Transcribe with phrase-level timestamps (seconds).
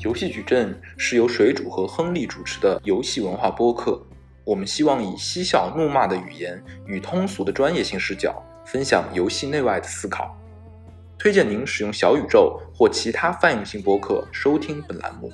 [0.00, 4.00] 游戏矩阵是由水煮和亨利主持的游戏文化播客。
[4.44, 10.36] 我们希望以嬉笑怒骂的语言与通俗的专业性视角，分享游戏内外的思考。
[11.18, 15.32] 推荐您使用小宇宙或其他泛用性播客收听本栏目。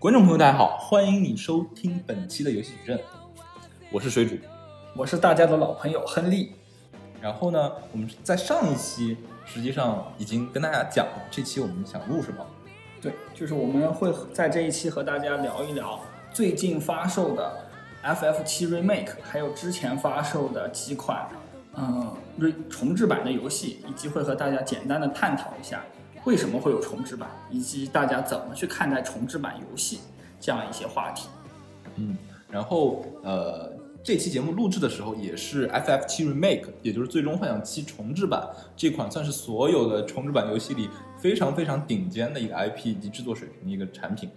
[0.00, 2.98] 观众朋友，大家好，欢迎你收听本期的游戏矩阵，
[3.92, 4.34] 我是水煮。
[4.96, 6.52] 我是大家的老朋友亨利，
[7.20, 12.42] 然后呢，我们在上一期实际上已经跟大家讲了，这期我们想录什么？
[13.02, 16.00] 对，就是我们会在这一期和大家聊一聊
[16.32, 17.54] 最近发售的
[18.02, 21.28] FF 七 Remake，还有之前发售的几款
[21.76, 22.16] 嗯
[22.70, 25.84] 重置版的游戏，以及会和大家简单的探讨一下
[26.24, 30.00] 为什么会有重置版，以及大家怎么去看待重置版游戏
[30.40, 31.28] 这样一些话题。
[31.96, 32.16] 嗯，
[32.50, 33.78] 然后呃。
[34.02, 44.30] 这期节目录制的时候也是 FF 七 Remake，也就是最终幻想七重置版这款算是所有的重置版游戏里非常非常顶尖的一个 IP 以及制作水平的一个产品，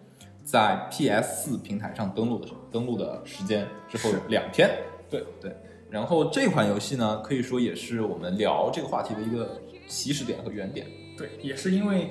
[0.43, 4.69] 在 PS 四平台上登录的时候登录的时间之后两天，
[5.09, 5.55] 对对。
[5.89, 9.49] 然后这款游戏呢，可以说也是我们聊这个话题的一个
[9.87, 10.85] 起始点和原点。
[11.17, 12.09] 对，也是因为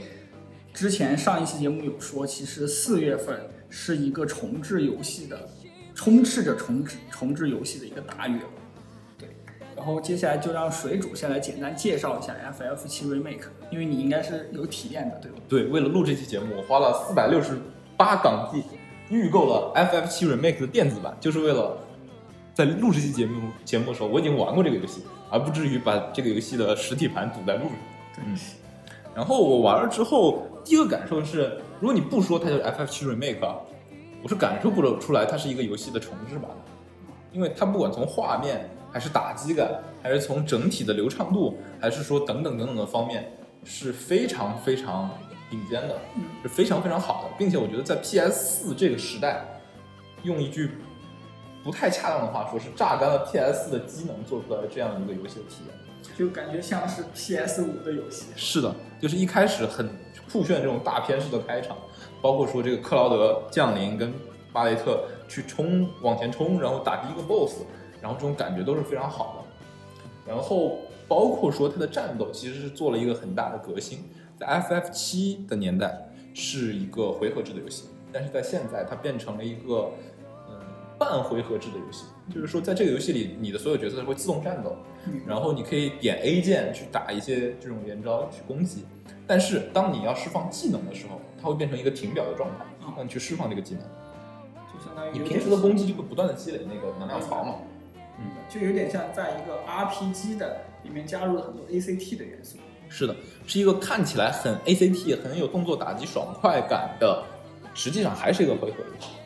[0.72, 5.48] 之前上一期节目有说，其实四月份是一个重置游戏的。
[5.94, 8.40] 充斥着重置重置游戏的一个大月，
[9.18, 9.28] 对。
[9.76, 15.36] 然后接下来就让水主先来简单介绍一下 FF 七 Remake，因为你应该是有体验的，对吧？
[15.50, 17.58] 对，为了录这期节目，我花了四百六十
[17.94, 18.62] 八港币
[19.10, 21.76] 预购了 FF 七 Remake 的电子版，就是为了
[22.54, 27.72] 在录这期节目节目的时候，我已经玩过这个游戏，而不至于把这个游戏的实体盘堵在路上。
[28.24, 28.34] 嗯。
[29.14, 33.54] 然后我玩了之后，第一个感受是，如果你不说它叫 FF 七 Remake。
[34.24, 36.48] 我是感受不了出来它是一个游戏的重置版，
[37.32, 39.68] 因为它不管从画面还是打击感，
[40.00, 45.10] 还是从整体的流畅度，还是说等等等等的方面，是非常非常
[45.50, 45.98] 顶尖的，
[46.40, 49.44] 是非常非常好的，并且我觉得在 PS 四这个时代，
[50.22, 50.70] 用一句
[51.64, 55.74] 不太恰当的话说，是榨干了 PS 四的机能做出来这样一个游戏的体验，
[56.18, 58.26] 就感觉像是 PS 五的游戏。
[58.36, 59.88] 是的，就是一开始很
[60.30, 61.76] 酷炫这种大片式的开场。
[62.20, 64.12] 包括说这个克劳德降临，跟
[64.52, 67.62] 巴雷特去冲往前冲，然后打第一个 BOSS，
[68.00, 70.30] 然后这种感觉都是非常好的。
[70.32, 70.78] 然后
[71.08, 74.08] 包括说它的战斗其实是做了一个很大的革新，
[74.38, 75.98] 在 FF 七的年代
[76.32, 79.90] 是一个回合制的游戏，但是在现在它变成了一个
[80.48, 80.54] 嗯
[80.96, 84.76] 半回合制的游戏，就是说在这个游戏里，你的所有角色会自动战斗，
[85.26, 88.84] 然后你可以点 A 键去打一些这种连招去攻击，
[89.26, 91.20] 但是当你要释放技能的时候。
[91.44, 92.64] 它会变成一个停表的状态，
[92.96, 93.82] 让你去释放这个技能，
[94.72, 97.56] 就相当于你平时的攻击就会不断的积累那个能量槽嘛，
[98.20, 102.58] 嗯，就有点像在一个 RPG 的里面加入了很多 ACT 的元素。
[102.88, 107.24] 是的，是一个看起来很 ACT、很有动作打击爽快感的，
[107.74, 109.21] 实际上还是一个回合游戏，嗯，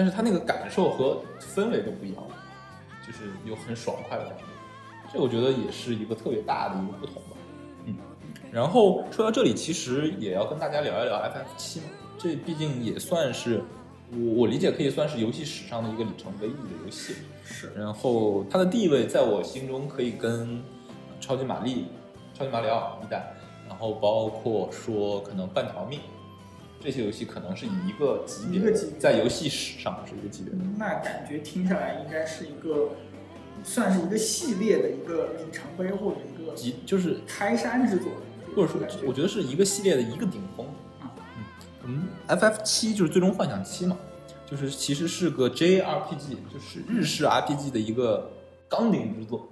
[0.00, 2.24] 但是它那个感受和氛围都不一样，
[3.06, 4.44] 就是有很爽快的感觉，
[5.12, 7.36] 这我觉得也是一个特别大的一个不同吧。
[7.84, 7.94] 嗯
[8.50, 13.62] 然后说到这里，其实也要跟大家聊一聊 FF 七嘛，这毕竟也算是
[14.10, 17.16] 我我理解可以算是游戏史上的一个里程碑意义的游戏。
[17.44, 17.70] 是。
[17.76, 20.62] 然后它的地位在我心中可以跟
[21.20, 21.88] 超级玛丽、
[22.32, 23.34] 超级马里奥一代，
[23.68, 26.00] 然后包括说可能半条命
[26.80, 30.52] 这些游戏，可能是以一个级别，一个级在游戏史上是一个级别。
[30.78, 32.92] 那感觉听下来应该是一个
[33.62, 38.10] 算是一个系列的一个里程碑或者一个级，就是开山之作。
[38.56, 40.66] 或者说，我觉得是一个系列的一个顶峰
[41.00, 41.12] 啊。
[41.84, 43.96] 嗯，FF 七就是最终幻想七嘛，
[44.44, 48.28] 就是其实是个 JRPG，就是日式 RPG 的一个
[48.68, 49.48] 纲领之作。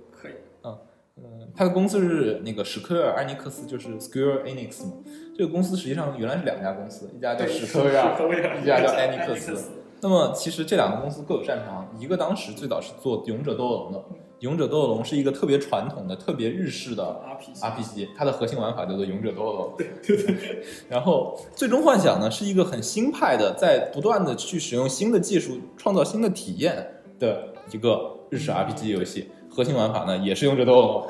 [1.23, 4.93] 嗯嗯，它的公司是那个史克尔艾尼克斯，就是 Square Enix 嘛。
[5.37, 9.57] 这个公司实际上原来是两家公司，一家叫史克尔，一家叫艾尼克斯。
[10.01, 14.05] 那么其实这两个公司各有擅长，一个当时最早是做勇者斗恶龙的。
[14.41, 17.21] 勇者斗恶龙是一个特别传统的、特别日式的
[17.61, 19.75] RPG，它的核心玩法叫做勇者斗恶龙。
[19.77, 20.63] 对对对。
[20.89, 26.87] 然后最终幻想呢，是一个很新派的，在不断的去使用新的技术，创造新的体验
[27.19, 29.29] 的一个日式 RPG 游戏。
[29.59, 31.07] 核心玩法呢，也是用这斗恶龙。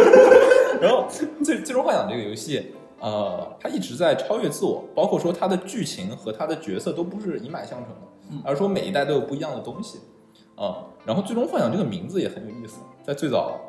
[0.80, 1.04] 然后
[1.42, 9.98] 最最终幻想这个游戏，呃，它一直在超越自我，包括说它的剧情和它的角色都不是一脉相承的，而是说每一代都有不一样的东西。
[10.54, 13.60] 啊，然后最终幻想这个名字也很有意思，在最早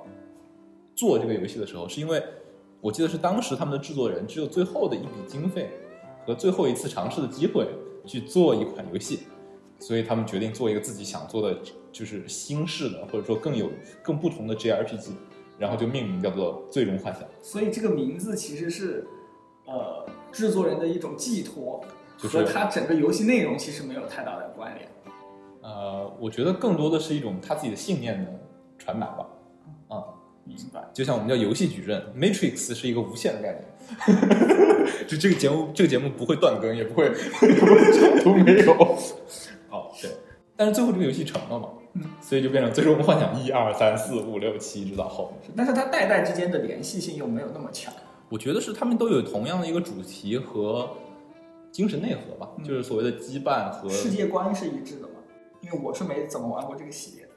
[0.95, 2.23] 做这个游戏的时候，是因为
[2.79, 5.69] 我记得是当时他们的制作人只有最后的一笔经费
[6.25, 7.67] 和最后一次尝试的机会，
[8.05, 9.19] 去做一款游戏，
[9.79, 11.57] 所以他们决定做一个自己想做的，
[11.97, 13.71] 就是新式的或者说更有
[14.03, 15.09] 更不同的 JRPG，
[15.57, 17.23] 然后就命名叫做《最终幻想》。
[17.41, 19.07] 所以这个名字其实是
[19.65, 21.83] 呃制作人的一种寄托，
[22.15, 24.87] 就是和他整个游戏内容其实没有太大的关联。
[25.63, 28.31] 呃，我觉得更多的是一种他自己的信念的
[28.77, 29.27] 传达吧。
[29.87, 30.03] 啊、
[30.45, 30.87] 明白。
[30.93, 33.63] 就像我们叫游戏矩阵，Matrix 是一个无限的概念。
[35.07, 38.73] 就这个节目，这个节目不会断更，也不会 长途没有。
[39.71, 40.11] 哦，对。
[40.55, 45.51] 但是最后这个游戏成了嘛，嗯，所以就变成最终幻想一二三四五六七，直到后面。
[45.55, 47.93] 但是它代代之间的联系性又没有那么强。
[48.29, 50.89] 我觉得是他们都有同样的一个主题和
[51.71, 55.13] 精神内核吧，嗯就是所谓的羁绊和世界观是一致的嘛？
[55.61, 57.31] 因为我是没怎么玩过这个系列的。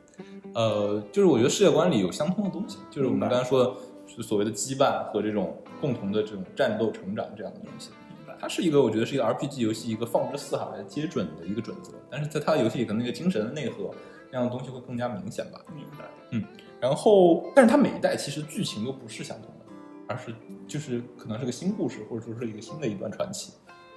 [0.54, 3.72] 呃，就是我觉得世界观里有相通的东西，就是我们刚才说的，
[4.06, 7.90] 是所谓的羁绊和这种共同的这种战斗成长这样的东西。
[8.08, 8.36] 明白。
[8.40, 13.90] 它是一个，我觉得是一个 RPG 游戏一个放之四海皆准的一个准则，但是在它的游戏里，可能那个精神的内核
[14.30, 15.60] 那样的东西会更加明显吧。
[15.74, 16.04] 明白。
[16.30, 16.44] 嗯
[16.80, 19.66] 然后，但是它每一代其实剧情都不是相同的，
[20.08, 20.34] 而是
[20.66, 23.52] 就是可能是个新故事，或者说是一个新的一段传奇。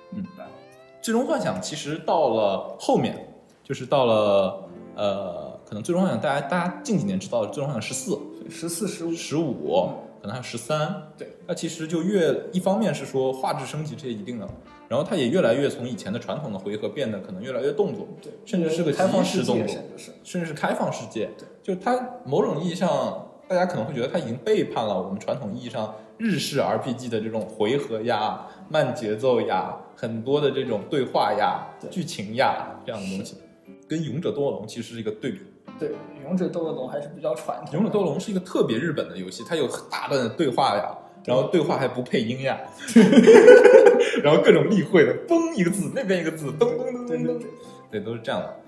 [0.09, 0.45] 明白。
[1.01, 3.33] 最终幻想其实到了后面，
[3.63, 8.19] 就是到了呃，可能最终幻想大家大家近几年知道的最终幻想十四、
[8.50, 9.13] 十四、十五。
[9.13, 9.89] 十五，
[10.21, 11.09] 可能还有十三。
[11.18, 14.50] 对，那其实就越一方面是说画质升级这些一定的，
[14.89, 19.81] 然后它也越来越从以前的传统的回合变得可能越来越动作，对，甚至是个开放式动作世界，
[20.24, 20.45] 甚至是。
[20.47, 21.30] 是开放世界。
[21.38, 33.38] 对，就它某种意义上，大家可能会觉得它已经背叛了我们传统意义上日式 RPG 的这种回合呀、慢节奏呀、很多的这种对话呀、剧情呀这样的东西，
[33.88, 35.39] 跟《勇者斗恶龙》其实是一个对比。
[35.79, 35.91] 对，
[36.24, 37.74] 勇者斗恶龙还是比较传统的。
[37.74, 42.59] 勇者斗恶龙是一个特别日本的游戏，它有大段的对话呀，然后对话还不配音呀，
[44.23, 47.41] 然后各种例会的，嘣一个字，那边一个字，咚咚咚咚咚
[47.89, 48.59] 对都是这样的。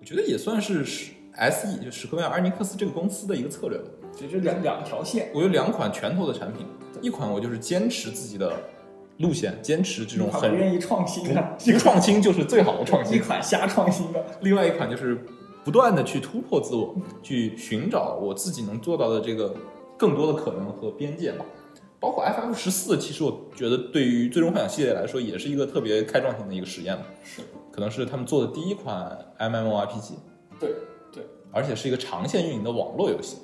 [0.00, 3.84] 我觉得也算是史 S E 就史克威尔艾尼克斯这个公司的一个策略吧。
[4.20, 5.30] 也就两两条线。
[5.32, 6.66] 我有两款拳头的产品，
[7.00, 8.52] 一款我就是坚持自己的
[9.18, 13.20] 路线，坚持这种很愿意创新的，这个创新就是最好的创新一。
[13.20, 14.22] 款瞎创新的。
[14.40, 15.24] 另外一款就是
[15.64, 19.54] 不断的去突破自我，去寻找我自己能做到的这个
[19.96, 21.44] 更多的可能和边界吧。
[22.00, 27.04] 包括 FF 十四，其实我觉得对于最终幻想系列来说，也是一个特别开创性的一个实验吧。
[27.22, 30.12] 是，可能是他们做的第一款 MMORPG，
[30.58, 30.70] 对
[31.12, 33.36] 对，而且是一个长线运营的网络游戏，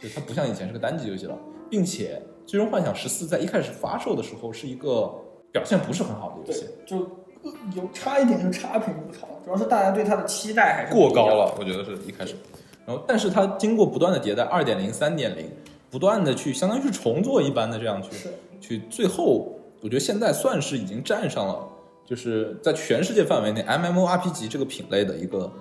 [0.00, 1.38] 就它不像以前是个单机游戏了，
[1.70, 5.08] 并且《最终幻想十四》在一开始发售的时候是一个
[5.52, 6.98] 表现不是很好的游戏，，就
[7.44, 11.26] 呃有差一点就差评不少，主要是大家对它的期待还是过高。
[11.28, 12.34] 了，我觉得是一开始。
[12.84, 15.48] 然后，但是它经过不断的迭代，二点零、三点零，
[15.92, 21.68] 不断的去相当于是重做一般的这样去，去，最后我觉得现在算是已经站上了，
[22.06, 25.52] 就是在全世界范围内 MMORPG 这个品类的一个，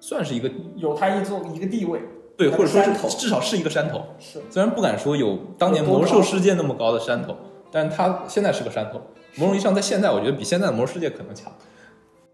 [0.00, 2.00] 算是一个有它一座一个地位。
[2.36, 4.02] 对，或者说是至少是一个山头。
[4.18, 7.36] 是，虽然不敢说有当年魔兽世界那么高的山头，
[7.70, 9.00] 但是它现在是个山头。
[9.36, 11.52] 某种意义上，在现在，我觉得比现在的魔兽世界可能强。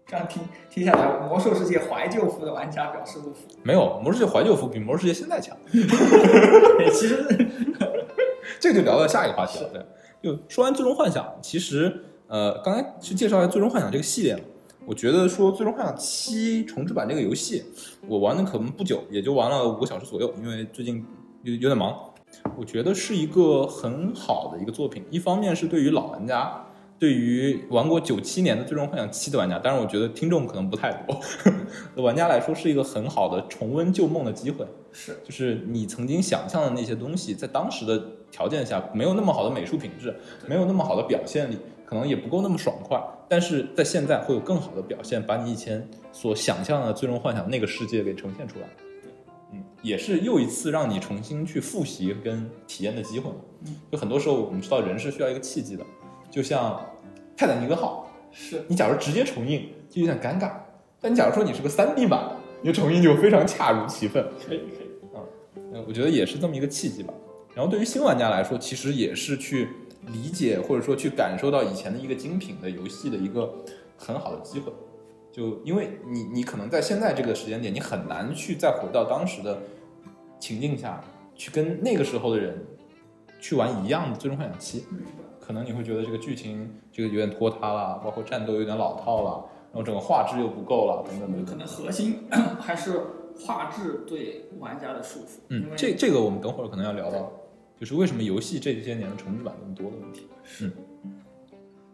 [0.07, 3.47] 这样听听下来，魔兽世界怀旧服的玩家表示不服。
[3.63, 5.57] 没有，魔兽世界怀旧服比魔兽世界现在强。
[5.71, 7.25] 对， 其实
[8.59, 9.69] 这个就聊到下一个话题了。
[9.69, 9.83] 对，
[10.21, 14.43] 就说完《最终幻想》，其实呃，刚才去介绍一下《最终幻想》这个系列嘛，
[14.85, 17.63] 我觉得说《最终幻想七》重置版这个游戏，
[18.07, 21.03] 我玩的可能不久，也就玩了五个小时左右，因为最近
[21.41, 21.95] 有有点忙。
[22.55, 26.63] 我觉得是一个很好的一个作品，一方面是对于老玩家。
[26.97, 31.19] 对于玩过九七年的《最终幻想七》的玩家，当然我觉得听众可能不太多，
[31.95, 34.65] 的 玩家来说是一个很好的重温旧梦的机会。
[34.93, 40.15] 是就是你曾经想象的那些东西，在当时的条件下没有那么好的美术品质，
[40.47, 42.97] 没有那么好的表现力，可能也不够那么爽快，
[43.27, 48.67] 但是在现在会有更好的表现，把你以前所想象的最终幻想那个世界给呈现出来。
[49.51, 53.35] 嗯，也是又一次让你重新去复习跟体验的机会嘛
[53.67, 53.75] 嗯。
[53.91, 55.85] 就很多时候我们知道人是需要一个契机的，
[56.35, 56.85] 就像
[57.37, 60.51] 泰坦尼克号，是，你假如直接重映就有点尴尬，
[60.99, 62.29] 但你假如说你是个三 D 版，
[62.61, 64.21] 你重映就非常恰如其分。
[64.45, 64.89] 可以可以。
[65.55, 67.13] 嗯，我觉得也是这么一个契机吧。
[67.53, 69.69] 然后对于新玩家来说，其实也是去
[70.07, 73.49] 理解或者说去感受到以前的一个精品的游戏的一个
[73.95, 74.73] 很好的机会。
[75.31, 79.57] 就因为你你可能在现在这个时间点，你很难去再回到当时的
[80.37, 81.01] 情境下
[81.33, 82.61] 去跟那个时候的人
[83.39, 84.81] 去玩一样的《最终幻想七》。
[85.45, 91.45] 可能你会觉得这个剧情这个有点拖沓了，包括战斗有点老套了，然后整个画质又不够了，等等等等。
[91.45, 92.27] 可能核心
[92.59, 92.99] 还是
[93.37, 95.39] 画质对玩家的束缚。
[95.49, 97.31] 嗯，这这个我们等会儿可能要聊到，
[97.79, 100.27] 就是为什么游戏这些年的重置版那么多的问题。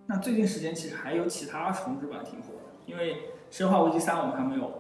[0.07, 3.13] 那最近时间其实还有其他重置版挺火的，因为
[3.49, 4.71] 《生化危机三》我们还没有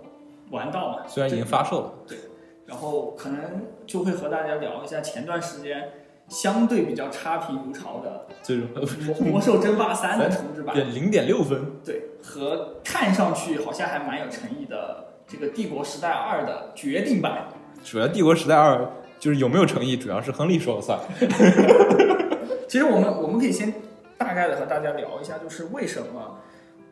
[0.49, 2.17] 玩到嘛，虽然已经发售了，对
[2.65, 3.39] 然后可能
[3.85, 5.89] 就会和大家聊一下前段时间
[6.31, 8.65] 相对比较差评如潮的这种
[9.05, 17.49] 《魔魔兽争霸三》的重置版，点零点六分，对，和看上去好像还蛮有诚意的这个《帝国时代二》的决定版。
[17.83, 18.75] 主要《帝国时代二》
[19.19, 20.97] 就是有没有诚意，主要是亨利说了算。
[22.65, 23.73] 其实我们我们可以先
[24.17, 26.39] 大概的和大家聊一下，就是为什么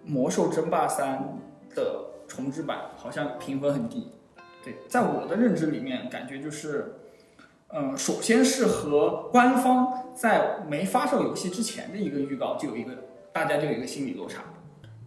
[0.12, 1.39] 《魔兽争霸三》
[1.75, 4.12] 的重置版好像评分很低。
[4.62, 6.99] 对，在我的认知里面，感觉就是，
[7.71, 12.91] 嗯、首先是和官方在没发售游戏之前的一个预告就有一个，
[13.31, 14.43] 大家就有一个心理落差。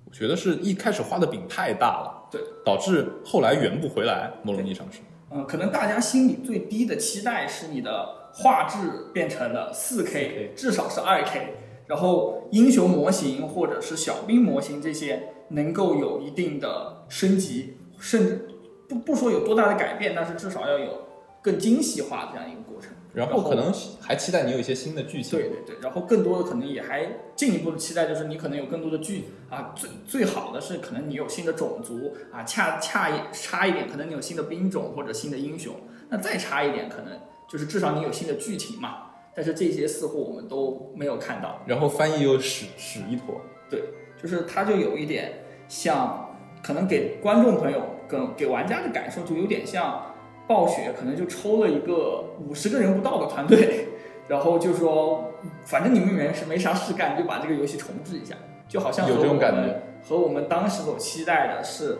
[0.04, 4.30] 我觉得是一开始画的饼太大了，对，导致后来圆不回来。
[4.42, 5.00] 某种意义上是，
[5.30, 8.78] 嗯，可能大家心里最低的期待是你的画质
[9.12, 11.54] 变成了四 K，至少是二 K，
[11.86, 18.48] 然后英雄模型或者是小兵模型这些能够有一定的升级，甚至
[18.88, 21.08] 不不说有多大的改变，但是至少要有
[21.42, 22.90] 更精细化的这样一个过程。
[23.12, 23.70] 然后可能
[24.00, 25.38] 还期待你有一些新的剧情。
[25.38, 27.06] 对对对，然后更多的可能也还
[27.36, 35.74] 进一步的期待，就是你可能有更多的剧啊，最最好的是可能你有新的种族啊，恰恰一差一点，可能你有新的兵种或者新的英雄，
[36.08, 39.08] 那再差一点，可能就是至少你有新的剧情嘛。
[39.34, 43.82] 但是这些似乎我们都没有看到，然后翻译又屎屎一坨，对
[44.22, 50.11] 就是它就有一点像，可能给观众朋友跟给玩家的感受就有点像
[50.52, 53.88] 暴雪可能就抽了一个五十个人不到的团队，
[54.28, 55.24] 然后就说
[55.64, 58.34] 反正你们人是没啥事干，就把这个游戏重置一下，
[58.68, 61.96] 就好像有这种感觉和我们和我们当时所期待的是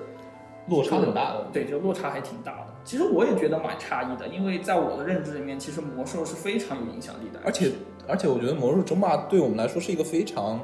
[0.69, 1.47] 落差很大的。
[1.51, 2.67] 对，就落差还挺大的。
[2.85, 7.71] 其实我也觉得蛮诧异的，因为在我的认知里面，其实魔兽是非常有影响力的，而且
[8.07, 10.61] 而且，我觉得《魔兽争霸》对我们来说是一个非常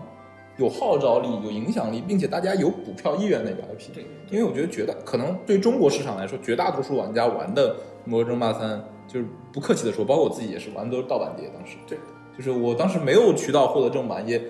[0.58, 3.94] 有号召力、有影响力，并且大家有补票意愿的一个 IP。
[3.94, 11.48] 对，因为我觉得绝大可能对中国市场来说，绝大多数玩家玩的《魔兽争霸三》，就是不客气的说，包括我自己也是玩的都是盗版碟。
[11.56, 11.96] 当时对，
[12.36, 14.42] 就是我当时没有渠道获得正版，也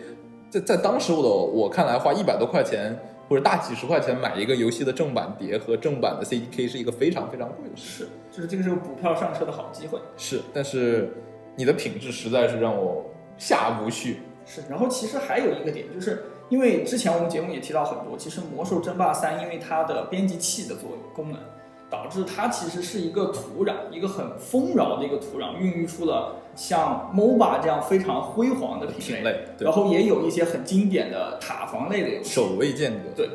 [0.48, 2.98] 在在当时我的我看来，花一百多块钱
[3.28, 8.04] 或者大几十块钱买一个游戏的正版碟和正版的 CDK 是一个非常非常贵的事。
[8.04, 9.98] 是，就是这个是个补票上车的好机会。
[10.16, 11.12] 是，但是
[11.54, 13.04] 你的品质实在是让我
[13.36, 14.20] 下无序。
[14.48, 21.38] 是，然后其实还有一个点，就是因为之前我们节目也提到很多，其实《魔兽争霸三》因为它的编辑器的作用功能，
[21.90, 32.30] 导致它其实是一个土壤，一个很丰饶的一个土壤，孕育出了像 MOBA 这样非常辉煌的品品类对然后也有一些很经典的塔防类的游戏。
[32.30, 33.28] 守卫间隔，对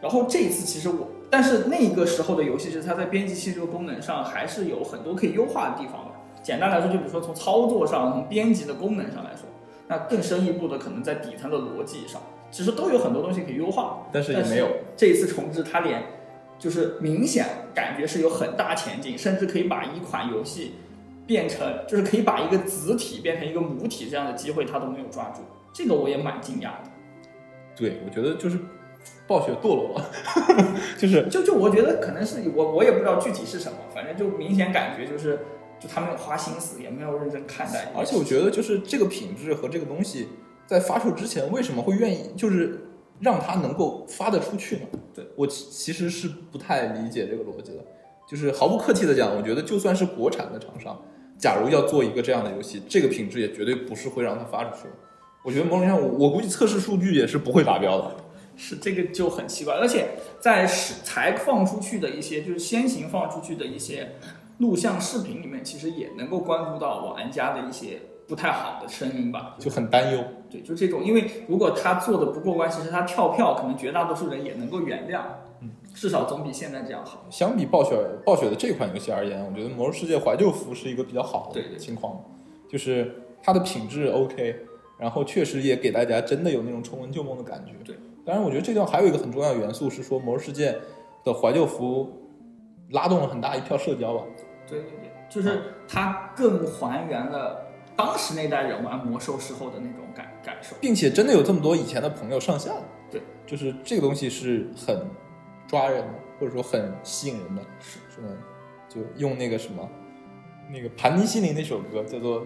[0.00, 6.10] 然后这一次其实我，但是那个时候的游戏，其实它在编辑器这个功能上还是有很多可以优化的地方的。
[6.42, 9.42] 简单来说，就比如说从操作上、从编辑的功能上来说，
[9.88, 14.06] 那更深一步的可能在底层的逻辑上，其实都有很多东西可以优化。
[14.12, 14.68] 但是也没有。
[14.96, 16.02] 这一次重置，它连
[16.58, 20.74] 就是明显感觉是有很大前进，甚至可以把一款游戏
[21.26, 25.42] 变成，就是可以把一个子体变成一个母体这样的机会，它都没有抓住。
[25.72, 26.90] 这个我也蛮惊讶的。
[27.76, 28.58] 对，我觉得就是
[29.26, 30.10] 暴雪堕落了，
[30.96, 35.38] 就是就就我觉得可能是我我也不知道具体是什么，反正就明显感觉就是
[35.78, 37.92] 就他没有花心思，也没有认真看待。
[37.96, 40.28] 而且我觉得就是这个品质和这个东西
[40.66, 42.80] 在发售之前为什么会愿意就是
[43.20, 44.82] 让它能够发得出去呢？
[45.14, 47.84] 对我其其实是不太理解这个逻辑的。
[48.28, 51.00] 就是毫不客气的讲，我觉得就算是国产的厂商，
[51.38, 54.94] 假如要做一个这样的游戏，这个品质也绝对不是会让它发出去的。
[55.44, 58.16] 我觉得某种意义上，我我估计测试数据也是不会达标的。
[58.56, 60.08] 是这个就很奇怪，而且
[60.40, 64.10] 在是才放出去的一些就是先行放出去的一些
[64.58, 69.56] 录像视频里面，其实也能够关注到玩家的一些不太好的声音吧。
[69.58, 70.24] 就很担忧。
[70.50, 75.22] 对，就这种，因为如果他做的不过关，其实他跳票，可能绝大多数人也能够原谅，
[75.60, 77.24] 嗯，至少总比现在这样好。
[77.30, 82.24] 相比暴雪暴雪的这款游戏而言，我觉得《魔兽世界》怀旧服是一个比较好的对对情况，
[82.68, 84.56] 就是它的品质 OK，
[84.98, 87.72] 然后确实也给大家真的有那种重温旧梦的感觉。
[87.84, 90.72] 对，当然我觉得这段还有一个很重要的元素是说，《魔兽世界》
[91.24, 92.08] 的怀旧服
[92.90, 94.24] 拉动了很大一票社交吧。
[94.68, 97.66] 对对对，就是它更还原了
[97.96, 100.76] 当时那代人玩魔兽时候的那种感感受。
[100.80, 102.82] 并且真的有这么多以前的朋友上线了。
[103.10, 105.06] 对，就是这个东西是很
[105.68, 107.62] 抓人的，或者说很吸引人的。
[107.80, 108.36] 是是的，
[108.88, 109.88] 就用那个什么，
[110.72, 112.44] 那个盘尼西林那首歌叫做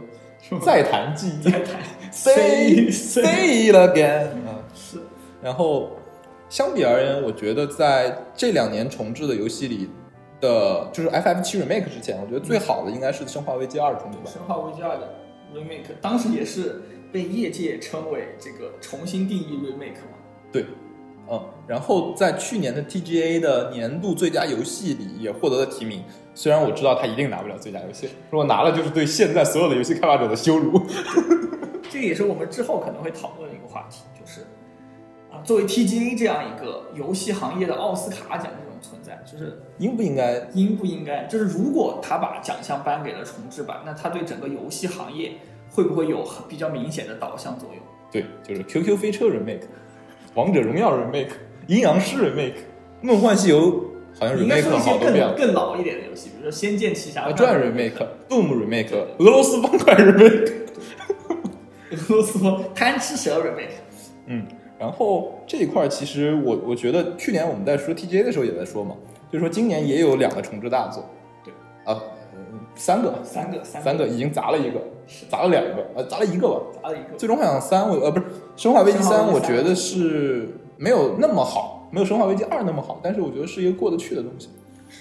[0.61, 1.81] 《再谈记忆》再谈
[2.13, 4.61] Say say it again 啊。
[4.75, 4.99] 是
[5.43, 5.93] 然后
[6.51, 9.89] 相比而言，我觉得在这两年重置的游戏里
[10.41, 14.33] 的，就是 FF 七 Remake 之前，我觉得最好的应该是《生化危机二》重制版。
[14.33, 15.15] 生化危机二的
[15.55, 16.83] remake，当时也是
[17.13, 20.17] 被业界称为这个重新定义 remake 嘛。
[20.51, 20.65] 对，
[21.29, 26.03] 嗯，然后在去年的 TGA 的年度最佳游戏里也获得了提名。
[26.35, 30.81] 虽然我知道他一定拿不了最佳游戏，如果拿了就是对现在所有的游戏开发者的羞辱。
[31.91, 34.43] 这个也是我们之后可能会讨论的一个话题，就是
[35.31, 38.47] 啊，作为 TGA 这样一个游戏行业的奥斯卡奖
[38.81, 40.47] 存在，就是应不应该？
[40.55, 41.25] 应不应该？
[41.25, 45.33] 就是如果他把奖项颁给了重置版，那他对整个游戏行业
[45.71, 47.83] 会不会有比较明显的导向作用？
[48.11, 49.63] 对，就是 QQ 飞车 remake，
[50.35, 51.31] 王者荣耀 remake，
[51.67, 52.55] 阴阳师 remake，
[53.01, 53.85] 梦幻西游
[54.19, 55.35] 好像应该 remake 说一些了好多遍了。
[55.37, 60.53] 更更老一点的游戏，比如说《仙剑奇侠啊，传传 remake，Doom remake，俄罗斯方块 remake。
[61.93, 63.79] 俄罗斯方贪吃蛇 remake，
[64.27, 64.47] 嗯，
[64.81, 68.97] 然后这一块儿其实我我觉得去年我们在说 TGA 的时候也在说嘛，
[69.31, 71.05] 就是说今年也有两个重置大作，
[71.45, 71.53] 对，
[71.85, 72.01] 啊，
[72.35, 74.81] 嗯三个，三个三三个已经砸了一个，
[75.29, 76.61] 砸了两个，呃，砸了一个吧。
[76.83, 77.19] 砸了一个。
[77.19, 84.49] 最终幻想三，我呃不是生化危机三，生化危机三我觉得是没有那么好，没有生化危机二那么好，但是我觉得是一个过得去的东西。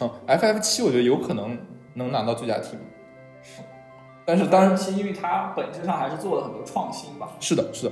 [0.02, 1.58] 嗯，FF 七我觉得有可能
[1.94, 2.82] 能拿到最佳提名，
[4.26, 7.92] 但是当然其因为它本质上还是做了很多创新吧，是的，是的，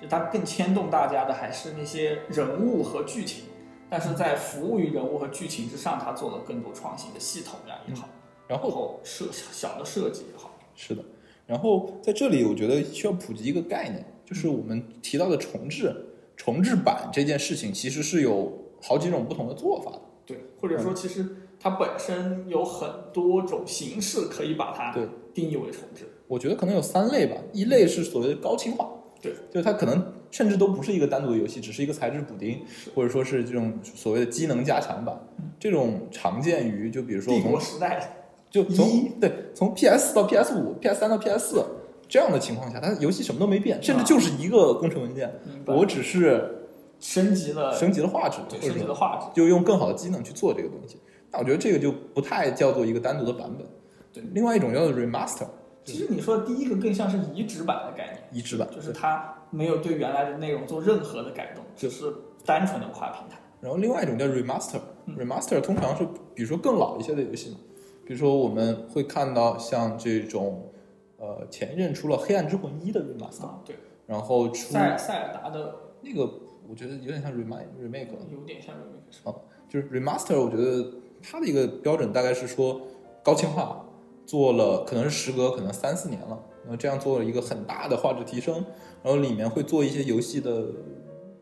[0.00, 3.44] 就它更牵动大家的还是那些人物和剧情，
[3.88, 8.08] 但是在服务于人物和剧情之上，它做了更多创新的系统呀也好，
[8.48, 11.02] 然后然后设小的设计也好，是的，
[11.46, 15.94] 然后在这里我觉得需要普及一个概念，就是我们提到的重置、
[16.36, 18.52] 重置版这件事情，其实是有
[18.82, 20.00] 好几种不同的做法的。
[20.26, 21.26] 对，或者说其实
[21.58, 25.06] 它本身有很多种形式可以把它对。
[25.32, 28.90] 定义为重置，我觉得可能有三类吧，一类是所谓的高清化，
[29.20, 32.60] 对，就它可能甚至都不是一个单独的游戏，只是一个材质补丁，
[32.94, 35.18] 或者说是这种所谓的机能加强版，
[35.58, 38.16] 这种常见于就比如说帝从国时代
[38.50, 41.64] 就从对从 PS 到 PS 五、PS 三到 PS 四
[42.08, 45.32] 这样的情况下，它游戏什么都没变，甚至就是一个工程文件，
[45.66, 46.66] 我只是
[46.98, 50.96] 升级了，升级了画质，升级了画质，就用更好的机能去做这个东西。
[51.30, 53.64] 那我觉得这个就不太叫做一个单独的版本。
[54.12, 55.46] 对，另外一种叫做 remaster
[55.90, 58.22] 其实你说的第一个更像是移植版的概念。
[58.32, 62.12] 移植版，就是它没有对原来的内容做任何的改动，只是
[62.44, 63.38] 单纯的跨平台。
[63.60, 67.58] 然后另外一种叫 remaster，remaster、remaster 通常是比如说更老一些的游戏嘛，
[68.06, 70.70] 比如说我们会看到像这种
[71.18, 73.76] 呃前一阵出了《黑暗之魂一》的 remaster，、啊，对，
[74.06, 76.22] 然后出塞尔塞尔达的那个
[76.68, 78.08] 我觉得有点像 remake remake。
[78.30, 79.34] 有点像 remake 是吧
[79.68, 80.90] 就是 remaster，我觉得
[81.22, 82.80] 它的一个标准大概是说
[83.22, 83.84] 高清化，
[84.30, 88.64] 做了可能是时隔可能三四年了，然后这样做了一个很大的画质提升，
[89.02, 90.66] 然后里面会做一些游戏的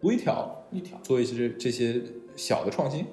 [0.00, 0.98] 微调，微调。
[1.02, 2.00] 做一些这些
[2.34, 3.04] 小的创新。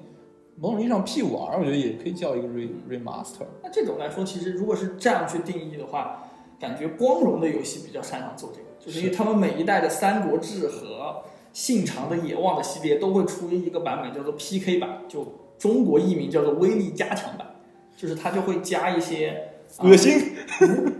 [0.58, 3.44] 某种意义上，P 五 R 我觉得也可以叫一个 re remaster。
[3.62, 6.24] 那这种来说，其实如果是这样去定义的话，
[6.58, 15.26] 感觉光荣的游戏比较擅长做这个，就是因为他们每一代的《三国志》和信长的野望的系列都会出一个版本叫做 PK 版，就
[15.58, 17.46] 中国译名叫做威力加强版，
[17.94, 19.36] 就是它就会加一些、啊
[19.82, 20.34] 恶心，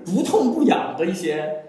[0.05, 1.65] 不不痛不痒的一些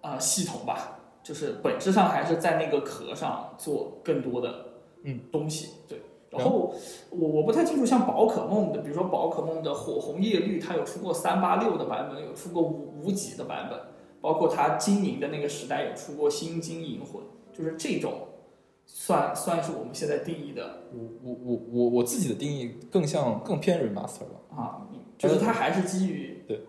[0.00, 4.64] 啊、呃系统吧，就是本质上还是在那个壳上做更多的
[5.04, 6.00] 嗯东西，对。
[6.30, 6.74] 然后
[7.08, 13.80] 我我不太清楚，像宝可梦的，比如说宝可梦的火红叶绿，它有出过三八六的版本，有出过五五几的版本，
[14.20, 18.12] 包括它金银的那个时代有出过新金银魂，就是这种
[18.84, 24.86] 算算是我们现在定义的我我我我我自己的定义更像更偏 remaster 吧，啊，
[25.18, 26.60] 就是它还是基于对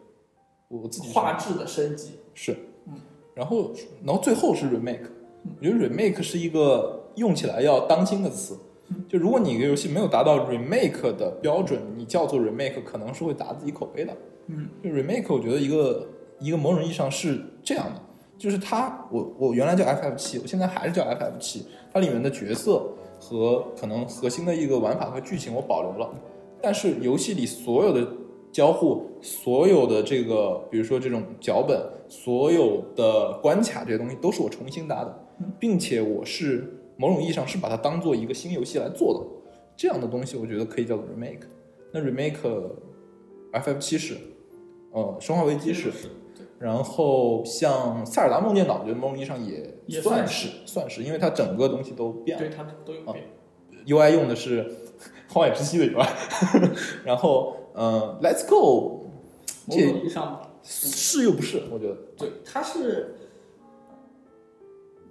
[0.67, 2.55] 我自己画质的升级，是
[2.88, 2.95] 嗯，
[3.35, 3.71] 然后
[4.03, 5.05] 然后最后是 remake，
[5.57, 8.57] 我觉得 remake 是一个用起来要当心的词。
[9.07, 14.12] 就如果你一个游戏没有达到 remake 的标准，你叫做 remake 可能是会打自己口碑的。
[14.47, 16.07] 嗯，就 remake 我觉得一个
[16.39, 18.01] 一个某种意义上是这样的，
[18.35, 22.83] 就是它我我原来叫 FF 七，我现在还是叫 FF 七，它里面的角色
[23.19, 26.09] 和可能核心的一个玩法和剧情我保留了，
[26.59, 28.12] 但是游戏里所有的
[28.51, 35.27] 交互，所有的这个比如说这种脚本，所有的关卡这些东西都是我重新搭的，
[35.59, 41.41] 并且我是某种意义上是把它当做一个新游戏来做的，这样的东西我觉得可以叫做 remake。
[41.91, 42.38] 那 remake
[43.51, 44.15] FF 七是，
[44.91, 45.89] 呃，生化危机是，
[46.35, 53.23] 对然后像塞尔达梦见岛，我觉得某种意义上也也算算是算是，因为它整个东西都变了对，它都有变。
[53.88, 54.69] ，UI 用的是
[55.29, 56.07] 荒野之息的 UI，
[57.05, 59.05] 然后呃，Let's Go
[59.65, 63.15] 某种意义上，是又不是，我觉得对，它是，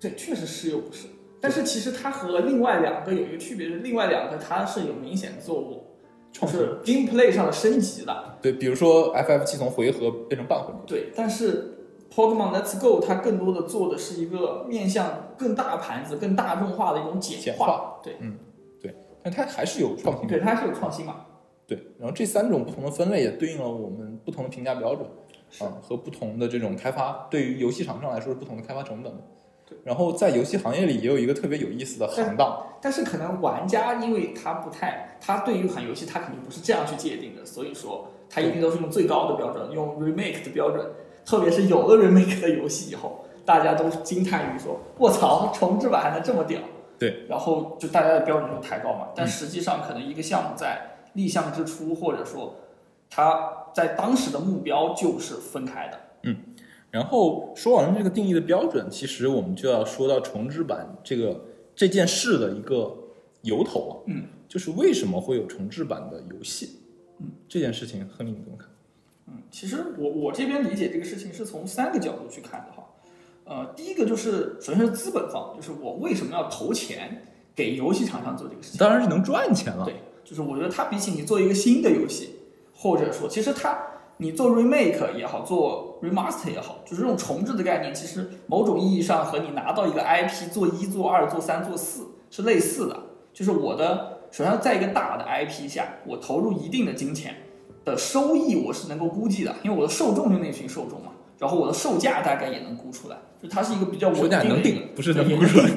[0.01, 1.07] 对，确实是又不是。
[1.41, 5.85] 但是其实它和另外两个有一个区别，是另外两个它是有明显做过，
[6.33, 8.37] 就是 gameplay 上的升级的。
[8.43, 11.79] 对，比如说 FF 七从回合变成半回合，对，但是
[12.13, 18.37] Pokemon Let's Go 它更多的做的是一个面向更大盘子、更大众化的一种简简化对，嗯，
[18.81, 18.93] 对，
[19.23, 20.27] 但它还是有创新。
[20.27, 21.25] 对，它是有创新嘛。
[21.69, 25.07] 对，然后这三种不同的分类也对应了我们不同的评价标准，
[25.61, 29.19] 啊，和不同的这种开发，对于游戏厂商来说是不同的开发成本的。
[29.69, 40.83] 对，然后在游戏行业里也有一个特别有意思的行当，但是可能玩家因为他不太，他对于一款游戏他肯定不是这样去界定的，所以说他一定都是用最高的标准，用 remake 的标准，
[41.27, 46.59] 特别是有了 remake 的游戏以后，大家都惊叹于说：“卧槽，重置版还能这么屌！”
[46.99, 49.09] 对，然后就大家的标准就抬高嘛。
[49.15, 50.81] 但实际上，可能一个项目在
[51.15, 52.57] 立项之初，或者说
[53.09, 56.01] 它在当时的目标就是分开的。
[56.23, 56.37] 嗯
[56.91, 61.39] 然后说完了这个定义的标准，其实我们就要说到重置版这个
[61.77, 62.97] 这件事的一个
[63.43, 64.03] 由头了。
[64.07, 66.79] 嗯，就是为什么会有重置版的游戏？
[67.19, 68.69] 嗯，这件事情，亨利你怎么看？
[69.27, 72.83] 嗯，其实我我这边理解这个事情是从三个角度去看的哈。
[73.45, 77.23] 呃，第一个就是首先是资本方，就是我为什么要投钱
[77.55, 78.79] 给游戏厂商做这个事情？
[78.79, 79.85] 当然是能赚钱了。
[79.85, 79.97] 对，
[80.29, 82.35] 就是我觉得它比起你做一个新的游戏，
[82.75, 83.79] 或者说其实它
[84.19, 92.95] 你做 remake 也好，做 remaster 也好，就是这种重置的概念，其实某种意义上和你拿到一个 IP 做一、做二、做三、做四是类似的。
[93.33, 97.35] 就是我的首先在一个大的 IP 下，我投入一定的金钱
[97.87, 105.71] 的收益，我是能够估计的，因为我的受众就那群受众嘛，然后我的售价大概也能估出来，就它是一个比较稳售定的能定，不是对能估出来。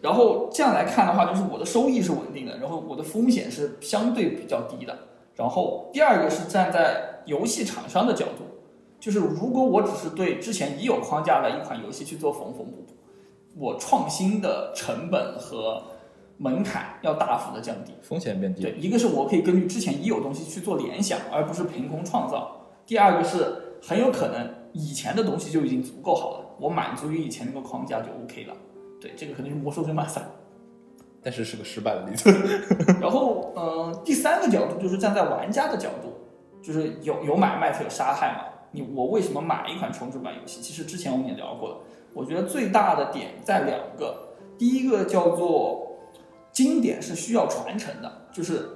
[0.00, 4.96] 对，然后这样来看的话，就是我的收益是稳定的，然后我的风险是相对比较低的。
[5.34, 8.44] 然后第二个是站在游戏厂商的角度，
[8.98, 12.94] 就是如果我只是对之前已有框架的一款游戏去做缝缝补补，
[13.56, 15.80] 我创新的成本和
[16.38, 17.92] 门槛要大幅的降低。
[18.02, 18.62] 风险变低。
[18.62, 22.38] 对，一个是我可以根据之前已有东西去做联想，而不是凭空创造；
[22.86, 28.54] 第二个是很有可能以前的东西就已经足够好了，我满足于以前那个框架就 OK 了。
[29.00, 30.22] 对，这个肯定是魔兽争霸三。
[31.22, 32.30] 但是是个失败的例子。
[33.00, 36.14] 然后，嗯、第三个角度就是站在玩家的角度，
[36.62, 38.44] 就是有有买卖才有杀害嘛。
[38.70, 40.60] 你我为什么买一款重置版游戏？
[40.60, 41.78] 其实之前我们也聊过了。
[42.14, 45.98] 我觉得最大的点在两个，第一个叫做
[46.52, 48.68] 经典是需要传承的，就是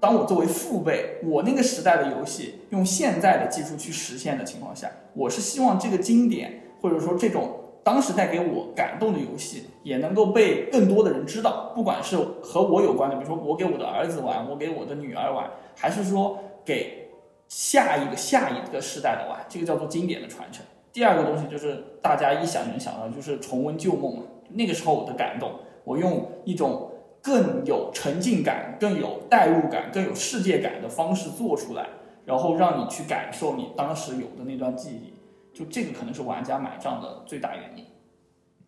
[0.00, 17.08] 当我作为父辈，我那个时代的游戏用现在的技术去实现的情况下，我是希望这个经典或者说这种当时带给我感动的游戏，也能够被更多的人知道，不管是和我有关的，比如说我给我的儿子玩，我给我的女儿玩，还是说给
[17.48, 20.64] 下一个下一个世代的玩，这个叫做经典的传承。
[20.92, 24.22] 第二个东西就是大家一想就能想到，就是重温旧梦了。
[24.50, 25.50] 那个时候我的感动，
[25.84, 26.90] 我用一种
[27.20, 31.86] 更有沉浸感、更有代入感、更有世界感的方式做出来，
[32.24, 35.11] 然后让你去感受你当时有的那段记忆。
[35.52, 37.84] 就这个可能是玩家买账的最大原因。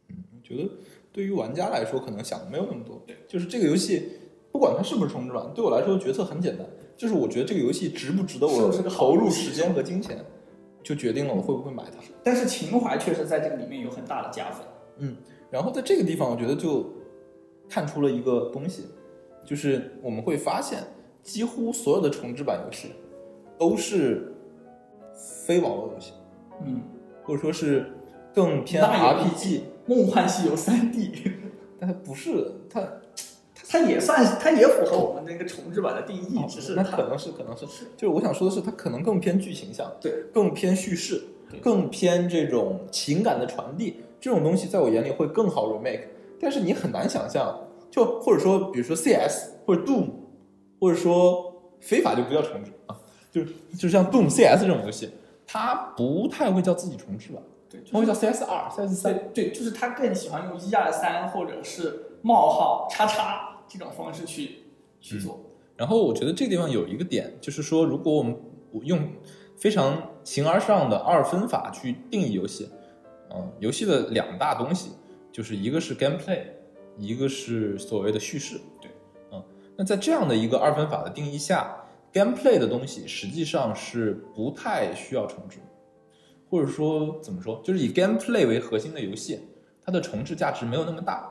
[0.08, 0.70] 嗯我觉得
[1.10, 3.02] 对于玩家来说，可能想的没有那么多。
[3.06, 4.18] 对，就是这个游戏，
[4.52, 6.66] 不管它是不是重置版，对我来说决策很简单，
[6.96, 10.22] 就是我觉得这个游戏值不值得我投入时间和金钱，
[10.82, 11.98] 就决定了我会不会买它。
[12.22, 14.66] 但是情怀确实在这个里面有很大的加分。
[14.98, 15.16] 嗯
[15.50, 16.92] 然后在这个地方，我觉得就
[17.68, 18.84] 看出了一个东西，
[19.46, 20.82] 就是我们会发现，
[21.22, 22.88] 几乎所有的重置版游戏
[23.56, 24.34] 都是
[25.46, 26.12] 非网络游戏，
[26.62, 26.82] 嗯，
[27.24, 27.92] 或者说是
[28.34, 31.32] 更偏 RPG，梦幻西游三 D，
[31.78, 32.82] 但它不是它
[33.68, 41.22] 它也算，它也符合我们那个重置版的定义，只是它可能是可能是，就是我想说的是，它可能更偏剧情向，对，更偏叙事，
[41.60, 46.02] 更偏这种情感的传递，这种东西在我眼里会更好 remake。
[46.40, 47.58] 但是你很难想象，
[47.90, 50.08] 就或者说，比如说 CS 或者 Doom，
[50.80, 52.96] 或者说非法就不叫重置啊，
[53.32, 53.42] 就
[53.78, 55.10] 就像 Doom、CS 这种游戏，
[55.54, 57.40] 它不太会叫自己重置吧，
[57.70, 59.14] 对，他会叫 CS 二、CS 三。
[59.32, 64.64] 对对，就是他更喜欢用一二三或者是冒号叉叉这种方式去
[65.00, 65.38] 去做。
[65.76, 68.36] 然后我觉得这个地方有一个点，就是说，如果我们
[68.82, 68.98] 用
[69.56, 72.68] 非常形而上的二分法去定义游戏，
[73.32, 74.90] 嗯，游戏的两大东西，
[75.30, 76.40] 就是一个是 gameplay，
[76.98, 78.60] 一个是所谓的叙事。
[78.82, 78.90] 对，
[79.30, 79.40] 嗯，
[79.76, 81.76] 那在这样的一个二分法的定义下
[82.14, 85.58] ，gameplay 的东西实际上是不太需要重置，
[86.48, 89.40] 或者说怎么说，就是以 gameplay 为核心的游戏，
[89.84, 91.30] 它的重置价值没有那么大，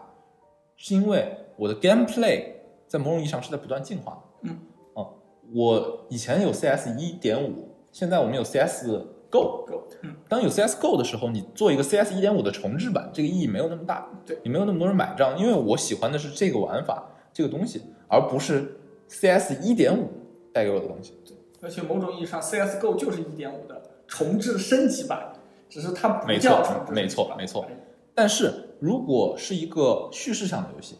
[0.75, 2.43] 是因为我的 gameplay
[2.87, 4.49] 在某种意义上是在不断进化的。
[4.49, 4.59] 嗯，
[4.93, 5.07] 啊，
[5.55, 8.85] 我以前有 CS 一点五，现在我们有 CS
[9.31, 9.65] Go。
[9.65, 14.07] Go，嗯，当有 CS Go 的时候，你做一个 CS 一点五的重置版，这个意义没有那么大。
[14.25, 20.07] 对，你没有那么多人买账，因为我喜欢的是这个玩法、这个东西，而不是 CS 一点五
[20.53, 21.13] 带给我的东西。
[21.61, 25.33] 而且某种意义上，CS:GO 就是一点五的重置升级版，
[25.69, 27.65] 只是它不没错叫重置版，没错没错
[28.13, 30.95] 但是如果是一个叙事向的游戏，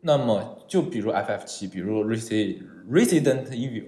[0.00, 3.84] 那么就比如 FF 七，比如 Resi Resident Evil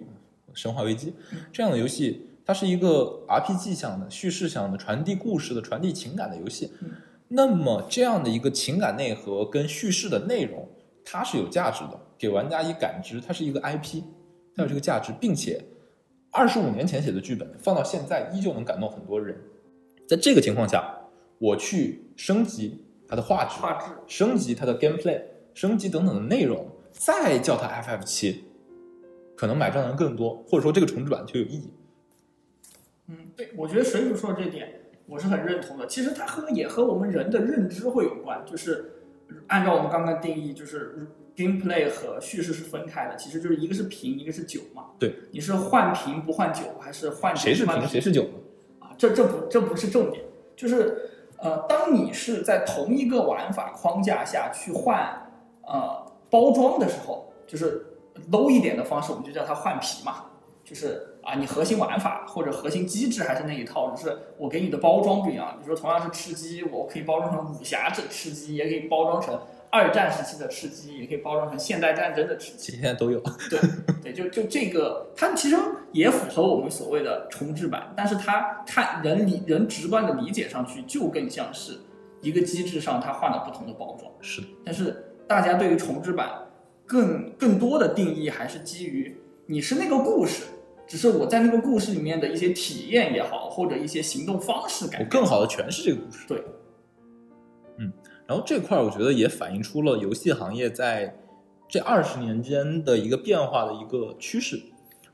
[0.54, 1.14] 生化危机
[1.52, 6.70] 这样的游戏，它是一个 RPG 向的、叙事向的、传递故事的、传递情感的游戏。
[7.28, 10.68] 那么这样的一个情感内核跟叙事的内容，
[11.04, 14.02] 它是有价值的，给玩家以感知，它是一个 IP，
[14.58, 15.64] 它有这个价值，并且
[16.32, 19.40] 二十五年前写的剧本放到现在依旧能感动很多人。
[20.08, 20.98] 在这个情况下，
[21.38, 25.22] 我去升级它的画质，画质升级它的 gameplay，
[25.54, 28.46] 升级等等的内容，再叫它 FF 七，
[29.36, 31.72] 可能买账的人更多，或者说这个重置版就有意义。
[33.06, 35.86] 嗯，对，我觉得水主说的这点我是很认同的。
[35.86, 38.90] 其实它和也和我们人的认知会有关，就是
[39.46, 41.06] 按照我们刚刚定义，就是
[41.38, 44.86] gameplay 和叙事是分开的，其实就是一个是平，一个是酒嘛。
[44.98, 48.30] 对，你是换平不换酒，还是换谁是不换平谁是酒呢？
[48.80, 48.90] 啊？
[48.98, 50.24] 这这不这不是重点，
[50.56, 55.30] 就是呃，当你是在同一个玩法框架下去换
[55.62, 57.86] 呃包装的时候，就是
[58.32, 60.24] low 一点的方式，我们就叫它换皮嘛，
[60.64, 65.56] 就是啊，你核心玩法或者核心机制还是那一套，只是我给你的包装不一样。
[65.62, 69.38] 比如说同样是吃鸡，我可以包装成武侠这吃鸡，也可以包装成
[69.70, 72.72] 二战时期的吃鸡，也可以包装成现代战争的吃鸡。
[72.72, 73.20] 现在都有。
[73.50, 73.60] 对
[74.02, 75.56] 对，就就这个，它其实
[75.92, 81.78] 也符合我们所谓的重置版，但是它看人理人直观的理解上去，就更像是
[82.22, 84.10] 一个机制上它换了不同的包装。
[84.20, 86.30] 是的，但是大家对于重置版
[86.86, 89.14] 更更多的定义还是基于
[89.46, 90.44] 你是那个故事，
[90.86, 95.06] 只是我在那个故事里面的一些体验也好，或者一些行动方式改变。
[95.06, 96.24] 我更好的诠释这个故事。
[96.26, 96.44] 对，嗯，
[98.28, 101.16] 然后这块儿我觉得也反映出了游戏行业在
[101.66, 104.60] 这二十年间的一个变化的一个趋势，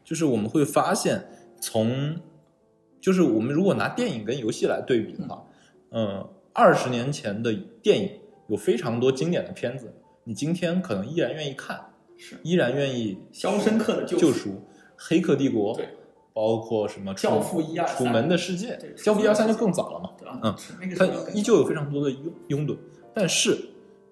[0.02, 1.24] 就是我们会发现
[1.60, 2.16] 从，
[3.00, 5.44] 就是我们如果拿电影跟游戏来对比的话，
[5.92, 8.10] 嗯，二十年前的电影
[8.48, 14.60] 有非常多经典的片子，你今天可能依然愿意看，是依然愿意肖申克的救赎、
[14.96, 15.88] 黑客帝国，对，
[16.32, 20.10] 包括什么教父一二三楚门的世界，教父一二三就更早了嘛。
[20.18, 20.40] 对吧？
[20.42, 22.76] 嗯它依旧有非常多的拥拥趸。
[23.14, 23.56] 但是，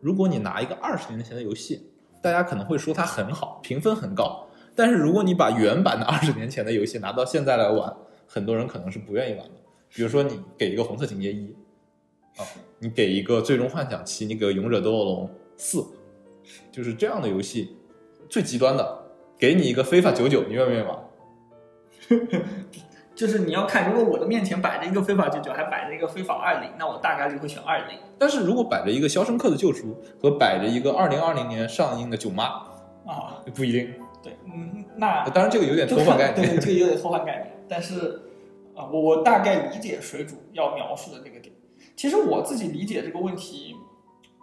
[0.00, 1.82] 如果你拿一个二十年前的游戏，
[2.22, 4.46] 大家可能会说它很好，评分很高。
[4.74, 7.94] 但是，如果你把原版的二十年前的游戏拿到现在来玩，
[8.26, 9.54] 很多人可能是不愿意玩的。
[9.90, 11.54] 比如说，你给一个《红色警戒一》，
[12.40, 12.46] 啊，
[12.78, 15.78] 你给一个《最终幻想七》，你给《勇者斗恶龙四》，
[16.70, 17.76] 就是这样的游戏，
[18.30, 19.04] 最极端的，
[19.36, 20.98] 给你一个《非法九九》，你愿不愿意玩？
[23.14, 27.98] 就是你要看，如果我的面前摆着一个非法九九，还摆着一个非法二零，那我大概率会选二零。
[28.18, 29.88] 但是如果摆着一个《肖申克的救赎》
[30.22, 32.44] 和摆着一个二零二零年上映的《囧妈》，
[33.06, 33.92] 啊，不一定。
[34.22, 36.60] 对，嗯，那当然，这个有点偷换概念对，念。
[36.60, 37.52] 这个有点偷换概念。
[37.68, 38.22] 但是
[38.74, 41.54] 啊、我我大概理解水主要描述的这个点。
[41.94, 43.76] 其实我自己理解这个问题，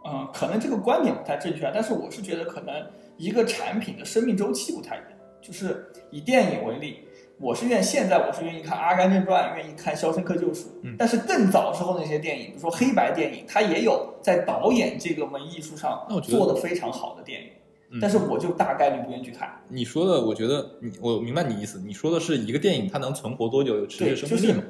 [0.06, 2.76] 嗯、可能这个观点不太正确，但是我是觉得可能
[3.18, 5.08] 一个产品的生命周期不太一样。
[5.42, 7.08] 就是以电影为例，
[7.42, 17.48] 我是愿现在我是愿意看《阿甘正传》，愿意看《肖申克救赎》嗯但是更早时候那些电影，比如说黑白电影，它也有在导演这个门艺术上做的非常好的电影，
[17.92, 19.50] 嗯但是我就大概率不愿意去看。
[19.70, 21.80] 你说的，我觉得你我明白你意思。
[21.80, 24.64] 你说的是一个电影它能存活多久，有持续生命力吗？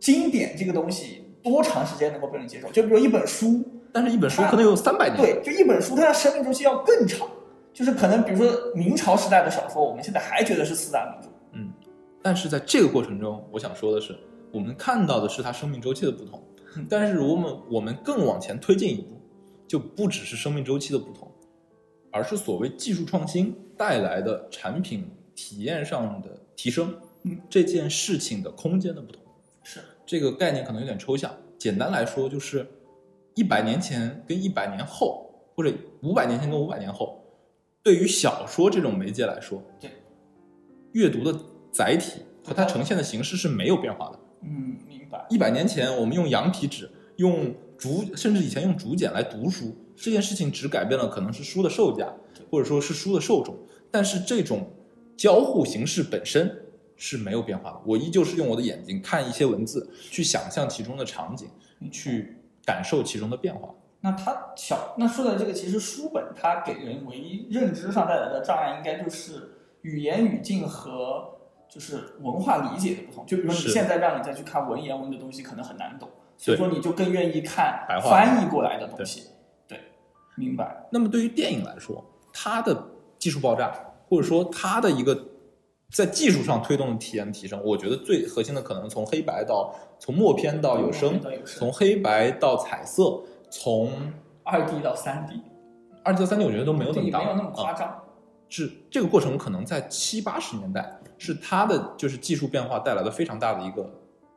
[0.00, 2.70] 经典这个东西多长时间能够被人接受？
[2.70, 5.18] 就比如一本书，但是一本书可能有三百年。
[5.18, 7.28] 对，就一本书，它的生命周期要更长。
[7.74, 11.28] 就是可能比如说明朝时代的小说，我们现在还觉得是四大名著。
[12.24, 14.16] 但是在这个过程中，我想说的是，
[14.50, 16.42] 我们看到的是它生命周期的不同
[16.74, 16.86] 嗯。
[16.88, 19.20] 但是如果我们我们更往前推进一步，
[19.68, 21.30] 就不只是生命周期的不同，
[22.10, 26.94] 而是所谓技术创新带来的产品体验上的提升。
[27.24, 29.22] 嗯，这件事情的空间的不同。
[29.62, 31.30] 是，这个概念可能有点抽象。
[31.58, 32.66] 简单来说，就是
[33.34, 35.70] 一百年前跟一百年后，或者
[36.02, 37.22] 五百年前跟五百年后，
[37.82, 39.90] 对于小说这种媒介来说，对，
[40.92, 41.38] 阅读的
[41.74, 44.20] 载体和它呈现的形式是没有变化的。
[44.42, 45.26] 嗯，明白。
[45.28, 52.14] 一百年前，我们用羊皮纸、用竹，甚至以前用竹简来读书，这件事情只改变了可能是书的售价，
[52.50, 53.56] 或者说是书的受众，
[53.90, 54.70] 但是这种
[55.16, 56.64] 交互形式本身
[56.96, 57.80] 是没有变化的。
[57.84, 61.48] 我依旧是用我的眼睛看一些文字，去想象其中的场景，
[61.90, 63.74] 去感受其中的变化。
[64.00, 71.33] 那它小，那说的这个，其实书本它给人唯一认知上带来的障碍，应该就是语言语境和
[71.74, 73.26] 就是文化理解的不同。
[73.26, 79.24] 就比如说你现在让你再去看文言文的东西，可能很难懂，所以说你就更愿意看翻译过来的东西。
[79.66, 79.80] 对，
[80.36, 80.86] 明白。
[80.92, 82.80] 那么对于电影来说，它的
[83.18, 83.74] 技术爆炸，
[84.08, 85.20] 或者说它的一个
[85.90, 93.90] 在技术上推动体验的提升，我觉得最核心的可能从黑白到从默片到有声，从黑白到彩色，从
[94.44, 95.40] 二 D 到三 D，
[96.04, 98.03] 二 D 到三 D，我觉得都没有那么大，没有那么啊夸张。
[98.48, 103.88] 是这个过程可能在七八十年代，是它的就是技术变化带来的非常大的一个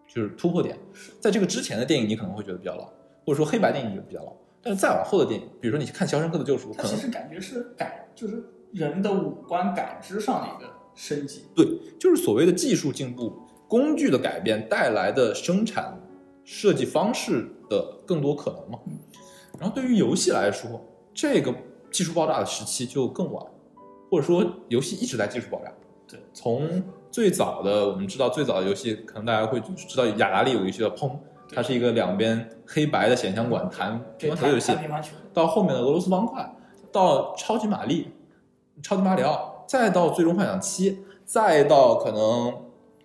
[0.07, 0.77] 就是突破点。
[1.19, 2.85] 在这个之前的电影，你可能会觉得比较老，
[3.25, 11.45] 或者说黑白电影觉得比较老，但是再往后的电影，比如说你看《肖申克的救赎》，它可能其实感觉是感，就是人的五官感知上的一个升级。
[11.55, 11.65] 对，
[11.99, 13.33] 就是所谓的技术进步、
[13.67, 15.99] 工具的改变带来的生产
[16.43, 18.79] 设计方式的更多可能嘛。
[19.59, 20.81] 然后对于游戏来说，
[21.13, 21.53] 这个
[21.91, 23.43] 技术爆炸的时期就更晚，
[24.09, 25.71] 或者说游戏一直在技术爆炸。
[26.07, 31.09] 对，从最早的我们知道最早的游戏，可能大家会知道雅达利有一个游戏叫《砰》，
[31.53, 34.71] 它是一个两边黑白的显像管弹乒对，乓球游戏
[35.33, 36.49] 到后面的俄罗斯方块，
[36.91, 38.07] 到超级玛丽、
[38.81, 42.53] 超级马里奥，再到最终幻想七，再到可能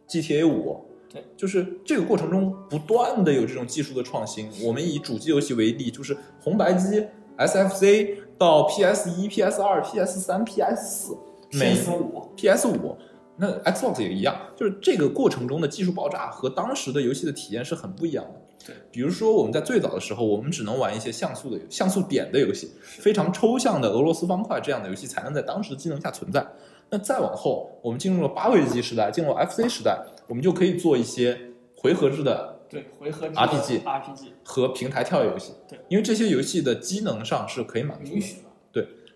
[0.09, 4.49] GTA 五，对，就是这个过程中不断的有这种技术的创新。
[4.65, 7.05] 我们以主机游戏为例，就是红白机
[7.37, 11.17] SFC 到 PS 一、PS 二、PS 三、PS 四
[11.53, 12.97] ，PS 五，PS 五，
[13.37, 18.67] 那 Xbox 也一样，就是这个过程中的技术爆炸和当时的游戏的体验是很不一样的。
[18.67, 26.45] 对，比如说我们在最早的时候，我们只能玩一些像素的像素点的游戏，非常抽象的俄罗斯方块这样的游戏才能在当时的机能下存在。
[26.91, 31.39] 那再往后，我们进入了八位机时代，进入 FC 时代，我们就可以做一些
[31.77, 35.53] 回合制的对，回合制 RPG RPG 和平台跳跃游戏。
[35.69, 38.17] 对，因为这些游戏的机能上是可以满足的。
[38.17, 38.49] 允许了。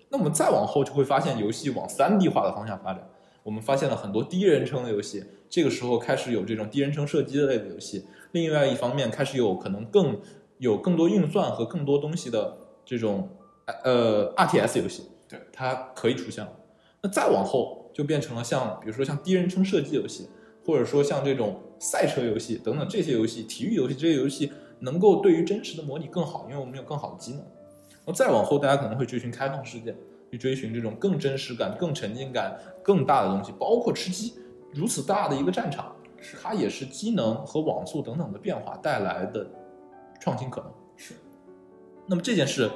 [0.09, 3.11] 那我们再往后就会发现，游戏往三 D 化的方向发展。
[3.43, 8.07] 我们发现了很多第一人称的游戏，这个时候开始有这种第一人称射击类的游戏。
[8.31, 10.21] 另外一方面，开始有可能更
[10.59, 13.29] 有更多运算和更多东西的这种
[13.83, 16.53] 呃 RTS 游戏，对，它可以出现了。
[17.03, 20.29] 那再往后就变成了像比如说像第一人称射击游戏，
[20.65, 27.41] 或者说像这种赛车游戏等等这些游戏，体育游戏这些游戏能够对于真实的模拟更好，因为我们有更好的机能。
[27.41, 29.95] 然后再往后，大家可能会追寻开放世界，
[30.31, 34.35] 去追寻这种更真实感、更沉浸感、更大的东西，包括吃鸡，
[34.73, 39.47] 如此大的一个战场，是它也是机能和网速等等的变化带来的
[40.21, 40.71] 创新可能。
[40.97, 41.15] 是，
[42.07, 42.71] 那么这件事，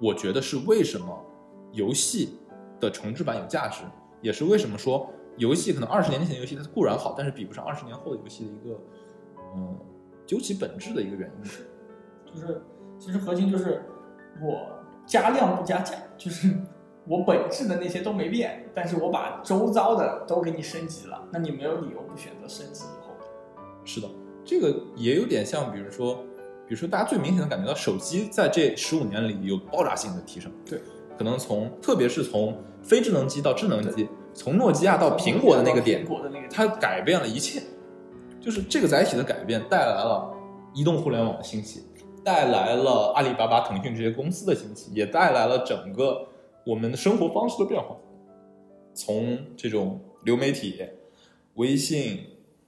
[0.00, 1.06] 我觉得是为什么
[1.72, 2.38] 游戏
[2.80, 3.82] 的重置版有价值，
[4.20, 8.80] 也是为什么说游戏可能二十年前的游戏它固然好，但是比不上二十年后的游戏的一个
[9.56, 9.78] 嗯
[10.26, 11.50] 究其本质的一个原因。
[12.32, 12.62] 就是
[12.98, 13.82] 其实核心就是
[14.40, 14.66] 我
[15.06, 16.54] 加量不加价，就是
[17.06, 23.12] 我本质的那些都没变，但是我把周遭的都给你升级了，那你没有理由不选择升级以后。
[23.84, 24.08] 是的，
[24.44, 26.14] 这个也有点像，比如说，
[26.66, 30.50] 比如说大家最明显的感觉到手机在这十五年里有爆炸性的提升。
[30.64, 30.80] 对，
[31.18, 37.62] 可能从特别是从非智能机到智能机，从诺基亚到苹果的那个点苹，果的那个，它改变了一切。
[38.40, 40.34] 就是这个载体的改变带来了
[40.74, 41.84] 移动互联网的兴起，
[42.24, 46.26] 带来了阿里巴巴、腾讯这些公司的兴起，也带来了整个
[46.66, 47.96] 我们的生活方式的变化。
[48.94, 50.84] 从这种流媒体、
[51.54, 52.18] 微信，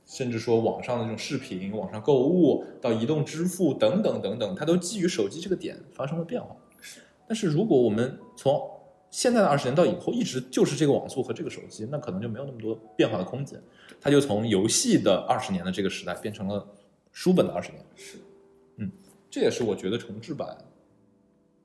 [0.07, 6.55] 甚至说网上的这种视频、网上购物，到移动支付等等等等，它都基于手机这个点发生了变化。
[7.27, 8.61] 但是如果我们从
[9.15, 13.63] 现在的二十年到以后一直就是这个网速和这个手机，那可能就没有那么多变化的空间。
[14.01, 16.67] 它就从游戏的二十年的这个时代变成了
[17.13, 17.81] 书本的二十年。
[17.95, 18.19] 是，
[18.79, 18.91] 嗯，
[19.31, 20.59] 这也是我觉得重置版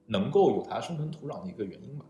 [0.06, 2.06] 能够有它生存土壤的一个原因吧。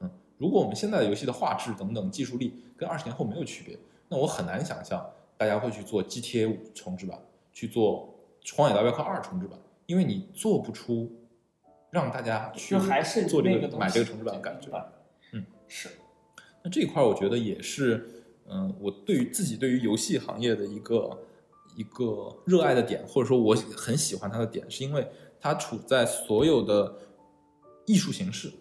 [0.00, 3.78] 嗯，如果我们现在的游戏的画质等等技术力跟二十年后没有区别，
[4.10, 5.02] 那我很难想象
[5.38, 7.18] 大家会去做 GTA 五重置版，
[7.50, 8.14] 去做
[8.54, 11.10] 《荒野大镖客二》重置版，因为你做不出
[11.96, 14.68] 让大家去就还是做这个买这个城市版的感觉
[15.32, 15.88] 嗯，是
[16.62, 18.06] 那这一块儿我觉得也是，
[18.50, 21.18] 嗯，我对于自己对于游戏行业的一个
[21.74, 25.08] 一个热爱的点，或者说我很喜欢它的点，是因为
[25.40, 26.94] 它处在所有的
[27.86, 28.52] 艺术形式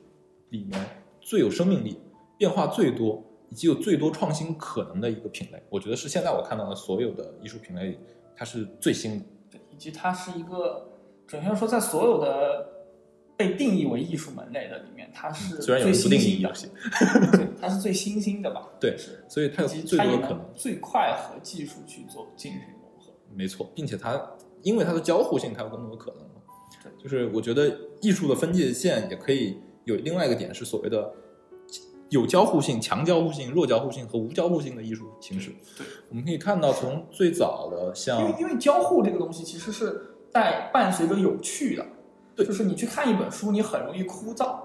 [0.52, 0.80] 里面
[1.19, 2.00] 最有生命力、
[2.38, 5.62] 变化最多以及有最多创新可能的一个品类。
[5.69, 8.00] 我觉得是现在我看到的所有的艺术品类里，
[8.34, 9.26] 它是最新的。
[9.52, 10.88] 对，以及它是一个，
[11.28, 12.74] 准确说，在所有的
[13.38, 16.67] 被定义为艺术门类的里面，它是嗯虽然有最人不定新兴的义游，戏，
[17.38, 18.69] 对，它是最新兴的吧？
[18.79, 20.39] 对是，所以它有最多可能。
[20.55, 23.13] 最快和技术去做进行融合。
[23.36, 24.21] 没错，并且它
[24.61, 26.19] 因为它的交互性，它有更多的可能
[26.81, 26.91] 对。
[27.01, 31.11] 就是我觉得艺术的分界线也可以有另外一个点，是所谓的
[32.09, 35.51] 有交互性、强交互性、弱交互性和无交互性的艺术形式。
[35.77, 41.86] 对，我们可以看到，从最早的像因为像因为交互这个东西其实是带伴随着有趣的，
[42.36, 44.55] 对就是你去看一本书，你很容易枯燥，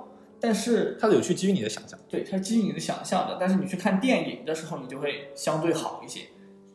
[0.40, 1.98] 但是它的有趣基于你的想象。
[2.08, 3.36] 对，它是基于你的想象的。
[3.38, 6.22] 但是你去看电影的时候，你就会相对好一些，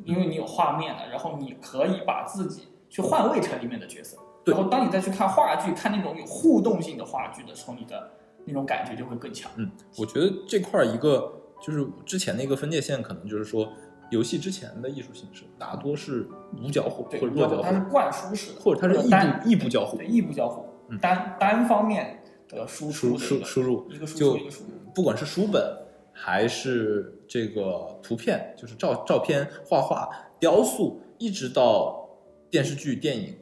[0.04, 4.18] 因为你有画面了，然后你可以把自己去换位成里面的角色。
[4.44, 8.12] 对然后当你再去看话剧，看那种有互动性的话剧的时候，你的
[8.46, 9.52] 那种感觉就会更强。
[9.56, 13.68] 嗯，我觉得这块儿一个就是之前的一个分界线，可能就是说，
[14.12, 16.28] 游戏之前的艺术形式大多是
[16.62, 20.70] 无交互对，或者弱交它是，灌输式的，或者它是异单步异步交互对，异步交互嗯，
[21.02, 24.70] 单单方面的输出输的输输入，一个输就出一个输入。
[24.94, 25.62] 不管是书本
[26.14, 30.10] 还是这个图片，就是照照片、画画、
[30.40, 32.10] 雕塑，一直到
[32.50, 33.36] 电视剧、电影、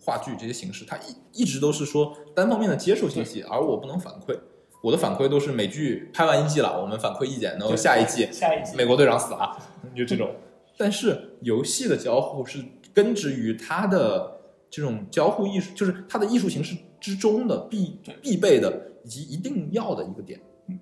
[0.00, 4.38] 话剧这些形式，它一一直都是说单方面的接受信息，而我不能反馈。
[4.82, 9.58] 我的反馈都是美剧拍完一季了，我们反馈意见，然后下一季下一季美国队长死了，
[9.94, 10.30] 就这种。
[10.78, 14.40] 但是游戏的交互是根植于它的
[14.70, 20.38] 这种交互艺术，就是它的艺术形式之中的必必备的以及一定要的一个点。
[20.68, 20.78] 嗯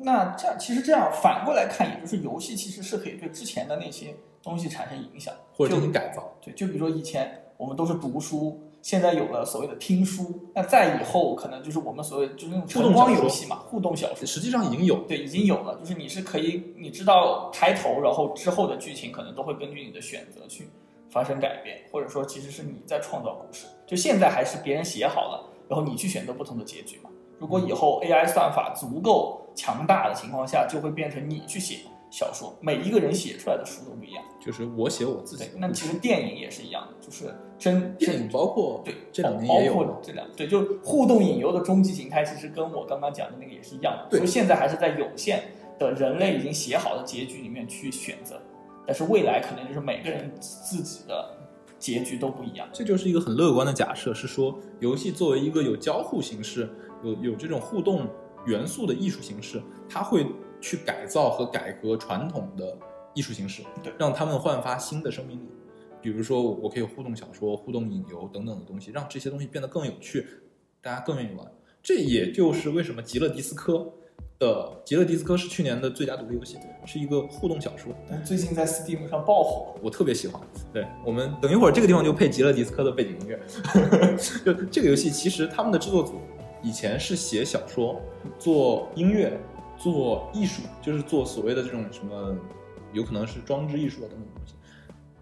[0.00, 6.32] 那这样其实这样反过来看，也就是游戏其实是可以对之前的那些东西产生影响，或者进行改造。
[6.40, 14.24] 对，就比如说以前我们都是读书，现在有了所谓的听书，那再以后可能就是我们所谓就是那种晨光游戏嘛，互动小说。
[14.24, 20.66] 实际上已经有，对，已经有了，就是你是可以，你知道开头，然后之后的剧情可能都会根据你的选择去
[21.10, 23.66] 发生改变，或者说其实是你在创造故事。
[23.86, 27.10] 就现在还是别人写好了，然后你去选择不同的结局嘛。
[27.38, 34.24] 如果以后 AI 算法足够强大的情况下，就会变成你去写小说，每一个人写出来的书都不一样。
[34.40, 44.06] 就是我写我自己对，那其实电影也是一样的，就是真电影包括对，这两年包也有包括这两对，就互动引游的终极形态，其实跟我刚刚讲的那个也是一样的。
[44.10, 45.42] 对就现在还是在有限
[45.78, 48.40] 的人类已经写好的结局里面去选择，
[48.86, 51.36] 但是未来可能就是每个人自己的
[51.78, 52.68] 结局都不一样。
[52.72, 56.68] 这就是一个很乐观的假设，是说游戏作为一个有交互形式、
[57.02, 58.08] 有有这种互动
[58.46, 60.26] 元素的艺术形式，它会
[60.60, 62.76] 去改造和改革传统的
[63.14, 65.48] 艺术形式，对让他们焕发新的生命力。
[66.02, 70.24] 比如说，我可以互动小说、互动影游等等的东西，让这些东西变得更有趣，
[70.80, 71.50] 大家更愿意玩。
[71.82, 73.74] 这也就是为什么《极乐迪斯科》
[74.38, 77.92] 的《极乐迪斯科》是去年的最佳独立游戏，是一个互动小说。
[78.08, 80.40] 但最近在 Steam 上爆火，我特别喜欢。
[80.72, 83.40] 对我们等一会儿这个地方就配极乐迪斯科的背景音乐。
[84.44, 86.20] 就这个游戏，其实他们的制作组
[86.62, 88.00] 以前是写小说、
[88.38, 89.40] 做音乐、
[89.78, 92.36] 做艺术，就是做所谓的这种什么，
[92.92, 94.54] 有可能是装置艺术啊等等东西。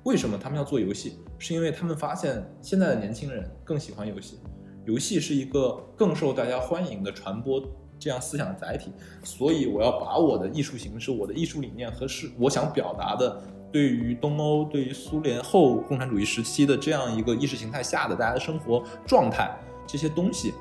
[0.02, 1.18] 为什么他们要做游戏？
[1.38, 4.38] 是因为他们发现现在的年轻人更喜欢游戏，
[4.86, 7.62] 游戏是一个更受大家欢迎的传播
[8.04, 8.92] 这样思想的载体，
[9.22, 13.42] 所以我要把我的艺术形式、我的艺术理念和是我想表达的，
[13.72, 20.52] 对于东欧、对于苏联后共产主义时期的这样一个意识形态下的大家的生活状态这些东西，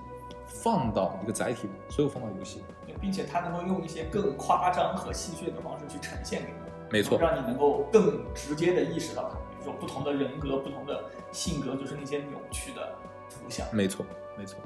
[0.48, 2.94] 放到一个载体里，所有放到游戏里。
[3.02, 6.58] 并且它能够用一些更夸张和戏谑的方式去呈现给你。
[6.90, 12.96] 没错，让你能够更直接的意识到它，比如说不同的人格、不同的性格，就是那些扭曲的
[13.30, 13.68] 图像。
[13.74, 14.06] 没错，
[14.38, 14.58] 没错，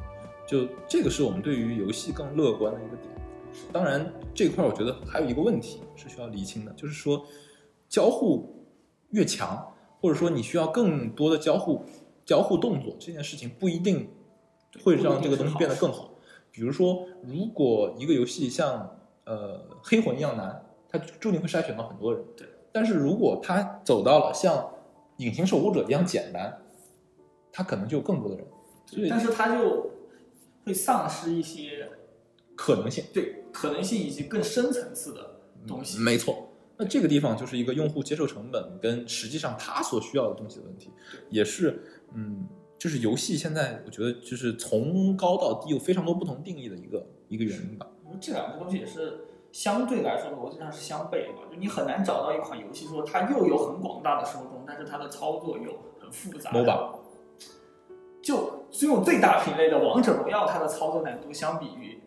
[0.48, 3.14] 就这个是我们对于游戏更乐观的一个点。
[3.72, 7.26] 当然，这块儿我觉得还有一个问题是需要厘清的，就是说
[7.90, 8.66] 交互
[9.10, 11.84] 越强，或者说你需要更多的交互
[12.26, 14.10] 交互动作，这件事情不一定
[14.84, 16.12] 会让这个东西变得更好。
[16.52, 22.24] 比如说，如果一个游戏像呃黑魂一样难，它注定会筛选到很多人。
[22.36, 22.48] 对。
[22.72, 24.70] 但是如果它走到了像
[25.18, 26.62] 隐形守护者一样简单，
[27.52, 28.46] 它可能就有更多的人。
[28.86, 29.90] 所以但是它就
[30.68, 31.90] 会丧失一些
[32.56, 33.06] 可能性。
[33.14, 35.98] 对可能性以及更深层次的东西。
[36.00, 40.92] 没错，那这个地方就是一个用户接受成本跟实际上他所需要的东西的问题，
[41.30, 41.82] 也是
[42.14, 42.46] 嗯，
[42.78, 47.88] 就是游戏现在我觉得就是从高到低有非常多不同定义的一个一个原因吧。
[48.22, 56.52] 这两个东西也是相对来说逻辑上是相悖的嘛，就你很难找到一款游戏说它又有很广大的受众，但是它的操作又很复杂。
[56.52, 56.96] MOBA
[58.22, 62.02] 就这种最大品类的王者荣耀，它的操作难度相比于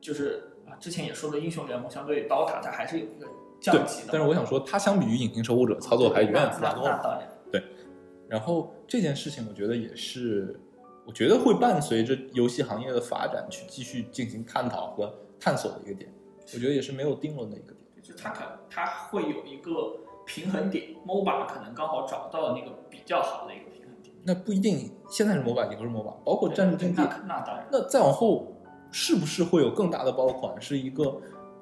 [0.00, 3.26] 就是啊之前也说的英雄联盟，相对于 DOTA 它还是有一个
[3.60, 6.90] 降级的。，但是我想说，它相比于隐形守护者操作还远远复杂多了。
[6.90, 8.40] 那那当然。
[8.40, 10.58] 后这件事情，我觉得也是，
[11.04, 16.10] 我觉得会伴随着游戏行业的发展去继续进行探讨和探索的一个点，
[16.54, 17.78] 我觉得也是没有定论的一个点。
[18.02, 18.40] 就它可
[18.70, 23.81] 它会有一个平衡点，MOBA 可能刚好找到了那个比较好的一个平衡点。
[24.24, 28.54] 那不一定，现在是 MOBA，以后是 MOBA，包括战术竞技，那那当然，那再往后，
[28.90, 31.20] 是不是会有更大的爆款，是一个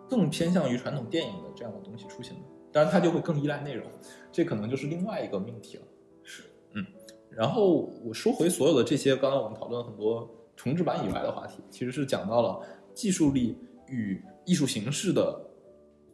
[0.08, 2.40] 更偏向于传统电影的这样的东西出现呢？
[2.72, 3.86] 当然，它就会更依赖内容，
[4.30, 5.82] 这可能就是另外一个命题了。
[6.22, 6.42] 是，
[6.74, 6.86] 嗯。
[7.30, 12.60] 然后我说回所有的这些，刚刚我们讨论了很多重置版以外的话题，其实是讲到了
[12.92, 13.56] 技术力
[13.86, 15.40] 与艺术形式的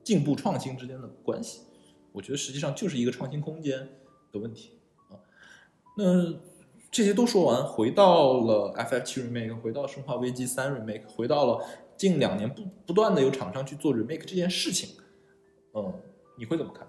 [0.05, 1.63] 进步创新之间的关系。
[2.13, 3.79] 我觉得实际上就是一个创新空间
[4.31, 4.76] 的问题啊。
[5.97, 6.35] 那
[6.91, 11.65] 这些都说完，回到了 FF 七 remake，回到生化危机三 remake，回到了
[11.97, 14.97] 近两年不不断的有厂商去做 remake 这件事情，
[15.75, 16.03] 嗯，
[16.39, 16.87] 你会怎么看？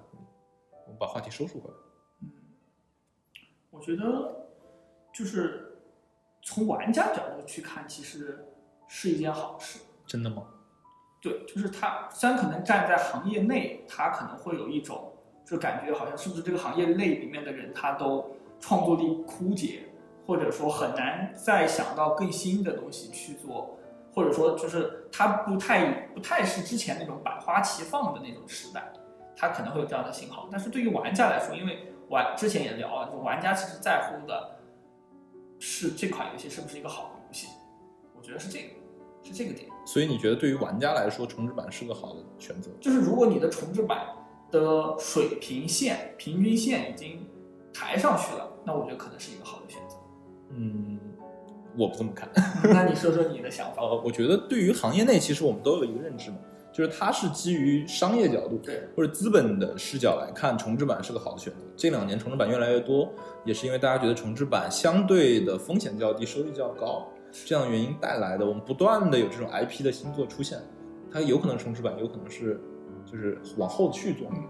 [0.85, 1.75] 我们把话题收束回来。
[2.21, 2.31] 嗯
[3.69, 4.47] 我觉得
[5.13, 5.77] 就是
[6.41, 8.43] 从玩家角度去看，其实
[8.87, 9.79] 是一件好事。
[10.05, 10.47] 真的吗？
[11.21, 15.13] 对，就是他虽然可能站在行业内，他可能会有一种
[15.45, 19.83] 就感觉好像是不是这个行业内里面的人他都创作力枯竭，
[20.25, 23.77] 或者说很难再想到更新的东西去做，
[24.13, 28.91] 或者说就是它不太不太是之前那种百花齐放的那种时代，
[29.35, 30.47] 它可能会有这样的信号。
[30.51, 34.57] 但是对于玩家来说，因为玩之前也聊了，就玩家其实在乎的
[35.59, 37.47] 是这款游戏是不是一个好的游戏，
[38.15, 38.69] 我觉得是这个
[39.23, 39.69] 是这个点。
[39.85, 42.69] 所以你觉得对于玩家来说，重置版是个好的选择？
[42.81, 44.07] 就是如果你的重置版
[44.51, 47.25] 的水平线、平均线已经
[47.73, 49.95] 抬上去了，那我觉得可能是一个好的选择。
[50.49, 50.99] 嗯，
[51.77, 52.29] 我不这么看。
[52.69, 53.81] 那你说说你的想法？
[53.81, 56.37] 呃，我觉得对于行业内，其实我们都有一个认知嘛，
[56.73, 61.59] 就是它是基于商业角度对，或者资本的视角来看，重置版是个好的选择。
[61.77, 63.09] 这两年重置版越来越多，
[63.45, 67.07] 也是因为大家觉得重置版相对的风险较低，收益较高，
[67.45, 70.59] 这样的原因带来的，我们不断的有这种 IP 的新作出现，
[71.09, 72.59] 它有可能重置版，有可能是
[73.09, 74.27] 就是往后去做。
[74.29, 74.43] 嗯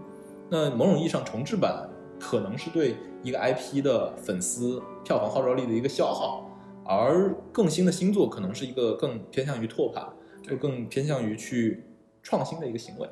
[0.50, 1.86] 那某种意义上，重置版
[2.18, 6.48] 可能是对一个 IP 的粉丝票房号召力的一个消耗，
[6.84, 10.06] 而更新的新作可能是一个更偏向于拓盘，
[10.42, 11.84] 就更偏向于去
[12.22, 13.08] 创新的一个行为。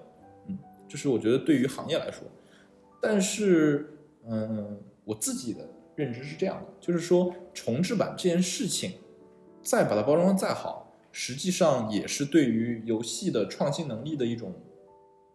[0.48, 2.22] 嗯，这是我觉得对于行业来说，
[3.02, 8.92] 但是嗯，我自己的认知是这样的，就是说重置版这件事情，
[9.62, 14.54] 再把它包装的再好，实际上也是对于游戏的创新能力的一种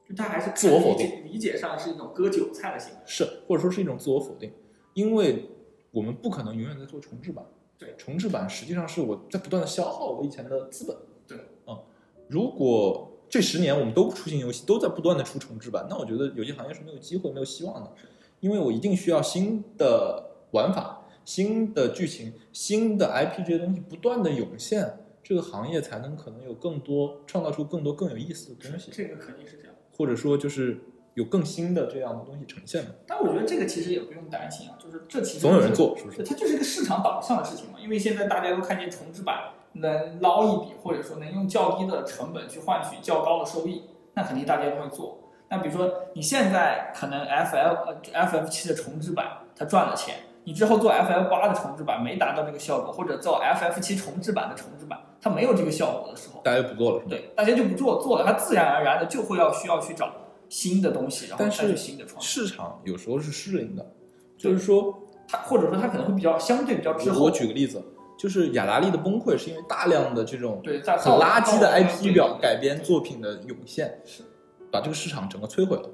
[0.08, 3.00] 就他还是自我否定理解上是一种割韭菜的行为。
[3.06, 4.52] 是，或者说是一种自我否定，
[4.94, 5.50] 因为
[5.92, 7.44] 我们不可能永远在做重置版。
[7.78, 10.96] 对重置版实际上是我在不断的消耗我以前的资本。
[11.28, 11.80] 对，嗯，
[12.28, 17.92] 如果这十年我们都不出新游戏，都在不断的出重置版，那我觉得游戏行业是没有机会、没有希望的，
[18.40, 29.74] 因为我一定需要新的玩法、新的剧情、新的 IP 这些东西不断的涌现，这个行业才能可能有更多创造出更多更有意思的东西，这个肯定是这样。
[29.98, 30.80] 或者说就是
[31.14, 32.92] 有更新的这样的东西呈现嘛。
[33.06, 36.26] 但我觉得这个其实也不用担心啊，就是这其实总有人做，是不是对，？
[36.26, 37.80] 它就是一个市场导向的事情嘛。
[37.80, 43.84] 因为现在大家都看见重置版能捞一笔，或者说能用较低的成本去换取较高的收益，
[44.14, 45.18] 那肯定大家都会做。
[45.50, 60.08] 那比如说你现在可能 F L 呃 F F 七的重置版它赚了钱，你之后做 F F 八的重置版没达到这个效果，或者做 F F 七重置版的重置版它没有这个效果的时候，大家就不做了，对，大家就不做，做了它自然而然的就会要需要去找
[60.52, 62.44] 新的东西，然后但再去是新的创新。
[62.44, 63.96] 市场有时候是适应的，
[64.38, 64.94] 就是说，
[65.26, 67.24] 它或者说它可能会比较相对比较滞后。
[67.24, 67.82] 我举个例子，
[68.20, 74.24] 就是雅达利的崩溃是因为大量的这种很垃圾的 IP 表改编作品的涌现是，
[74.70, 75.90] 把这个市场整个摧毁了。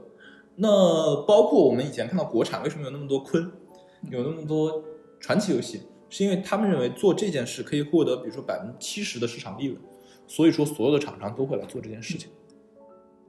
[0.56, 3.52] 那包括我们以前看到国产为什么有那么多坤，
[4.10, 4.84] 有那么多
[5.20, 9.80] 传奇游戏，是因为他们认为做这件事可以获得，比如说百分之七十的市场利润，
[10.26, 12.32] 所以说所有的厂商都会来做这件事情。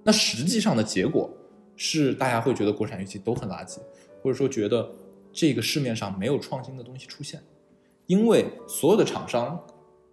[0.03, 1.31] 那实际上的结果
[1.77, 3.79] 是，大家会觉得国产游戏都很垃圾，
[4.23, 4.91] 或者说觉得
[5.33, 7.41] 这个市面上没有创新的东西出现，
[8.07, 9.59] 因为所有的厂商，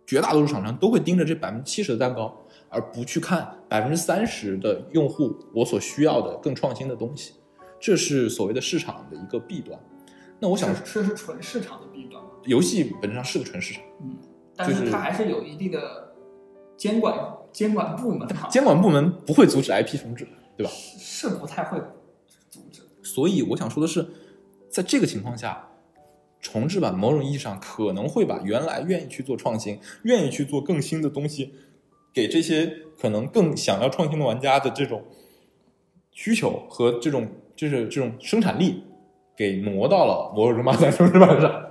[0.05, 2.35] 绝大多数厂商都会盯着这百分之七十的蛋糕，
[2.69, 7.33] 而不去看百分之三十的用户我所需要的更创新的东西，
[7.79, 9.79] 这是所谓的市场的一个弊端。
[10.39, 14.17] 那我想，这是纯市场的弊端，游戏本质上是个纯市场，嗯，
[14.55, 16.13] 但就是是它还是有一定的
[16.75, 17.17] 监管
[17.55, 20.27] 监管部门哈，监管部门不会阻止 IP 重置，
[20.57, 20.69] 对吧？
[20.99, 21.79] 是不太会
[22.49, 22.81] 阻止。
[23.01, 24.05] 所以我想说的是，
[24.69, 25.69] 在这个情况下，
[26.41, 31.53] 重置版某种意义上可能会把原来愿意去做创新、愿意去做更新的东西，
[32.13, 35.05] 给这些可能更想要创新的玩家的这种
[36.11, 37.25] 需求和这种
[37.55, 38.83] 就是这种生产力，
[39.33, 41.69] 给挪到了《魔兽争霸三》重置版上。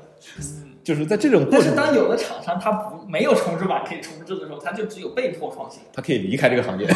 [0.84, 5.80] 就是在这种过但是，当有的厂商他不没有重置版可以重置的时候，他就只有被迫创新。
[5.92, 6.86] 他可以离开这个行业。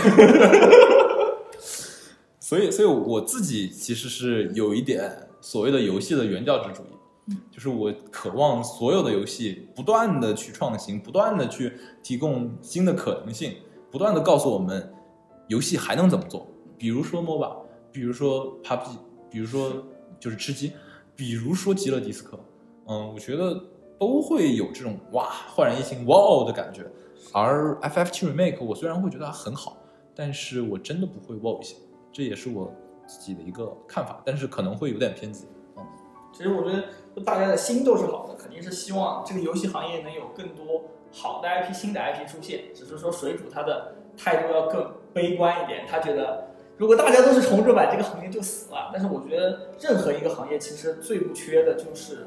[2.39, 5.11] 所以，所以我自己其实是有一点
[5.41, 11.72] 所谓的游戏的原教旨主义，就是我渴望所有的游戏不断的去创新，不断的去
[12.03, 13.55] 提供新的可能性，
[13.91, 14.91] 不断的告诉我们
[15.49, 16.47] 游戏还能怎么做。
[16.78, 17.57] 比如说 MOBA，
[17.93, 18.97] 比如说 PUBG，
[19.30, 19.84] 比如说
[20.18, 20.72] 就是吃鸡，
[21.14, 22.39] 比如说极乐迪斯科，
[22.86, 23.62] 嗯，我觉得
[23.99, 25.25] 都会有这种哇
[25.55, 26.85] 焕然一新哇哦的感觉。
[27.33, 29.77] 而 FF 七 Remake 我虽然会觉得它很好，
[30.15, 31.77] 但是我真的不会 WoW 一下，
[32.13, 32.73] 这也是我
[33.07, 35.47] 自己的一个看法，但是可能会有点偏激。
[35.77, 35.85] 嗯，
[36.33, 36.85] 其实我觉得
[37.25, 42.65] 大家的心都是好的，肯定是希望这个游戏行业能有更多好的 IP、新的 IP 出现。
[42.75, 48.91] 只是说水煮他的态度要更悲观一点，他觉得如果大家都是重置版，这个行业就死了。
[48.93, 52.27] 但是我觉得任何一个行业其实最不缺的就是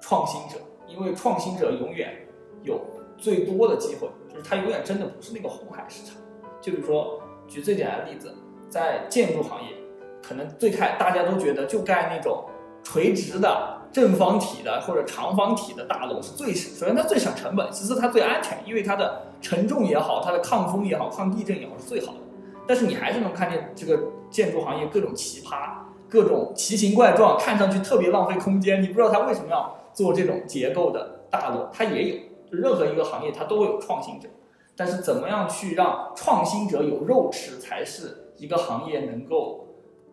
[0.00, 0.58] 创新者，
[0.88, 2.14] 因为创新者永远
[2.62, 2.80] 有
[3.16, 6.16] 最多的机会，就是他永远真的不是那个红海市场。
[6.60, 8.34] 就比如说举最简单的例子，
[8.68, 9.68] 在建筑行业，
[10.22, 12.44] 可能最开大家都觉得就盖那种
[12.82, 22.18] 垂直的正方体的或者长方体的大楼是最省，首先它最省成本，其次它最安全，因为它的承重也好，它的抗风也好，抗地震也好是最好的。
[22.66, 25.70] 但是你还是能看见这个建筑行业各种奇葩，
[26.08, 28.82] 各种奇形怪状，看上去特别浪费空间。
[28.82, 32.26] 你不知道它为什么要做这种结构的大楼，它也有。
[32.48, 34.28] 就任何一个行业，它都会有创新者，
[34.76, 39.66] 但是怎么样去让创新者有肉吃，才是一个行业能够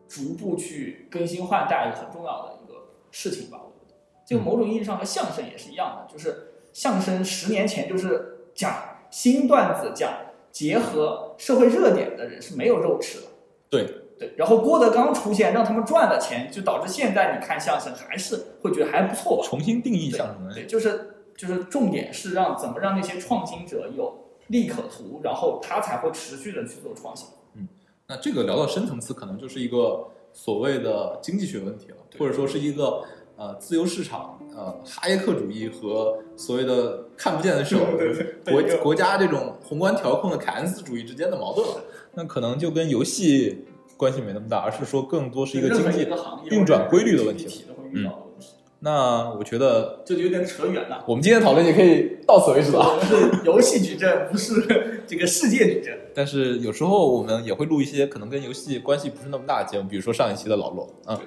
[0.08, 3.60] 逐步去更新换代很重要的一个事情吧。
[3.64, 8.74] 我觉得，就某种意义上和相声也是一样的，就是相声十年前就是讲
[9.12, 10.12] 新段子，讲
[10.52, 13.28] 结合社会热点的人是没有肉吃的。
[13.70, 13.88] 对
[14.20, 19.44] 对，然后郭德纲出现，让他们赚了钱，就导致现在你看相声还是会觉得还不错吧。
[19.48, 24.14] 重新定义相声对，就是就是重点是让怎么让那些创新者有
[24.48, 27.28] 利可图，然后他才会持续的去做创新。
[27.56, 27.68] 嗯
[28.06, 33.02] 那这个聊到深层次，可能就是一个所谓的经济学问题了，或者说是一个
[33.38, 37.78] 呃自由市场、呃哈耶克主义和所谓的看不见的手
[38.46, 41.82] 国国家这种宏观调控的凯恩斯主义之间的矛盾了。
[42.14, 43.66] 那可能就跟游戏
[44.04, 46.06] 关系没那么大，而是说更多是一个经济
[46.52, 47.46] 运转规律的问题。
[47.46, 48.48] 体的会遇到的问题，
[48.80, 51.06] 那我觉得这就有点扯远了。
[51.08, 52.80] 我们今天讨论也可以到此为止了。
[52.80, 55.98] 我们是游戏矩阵，不是这个世界矩阵。
[56.14, 61.18] 但是有时候我们也会录一些可能跟游戏关系不是那么大的节目，比如说上一期的老罗啊。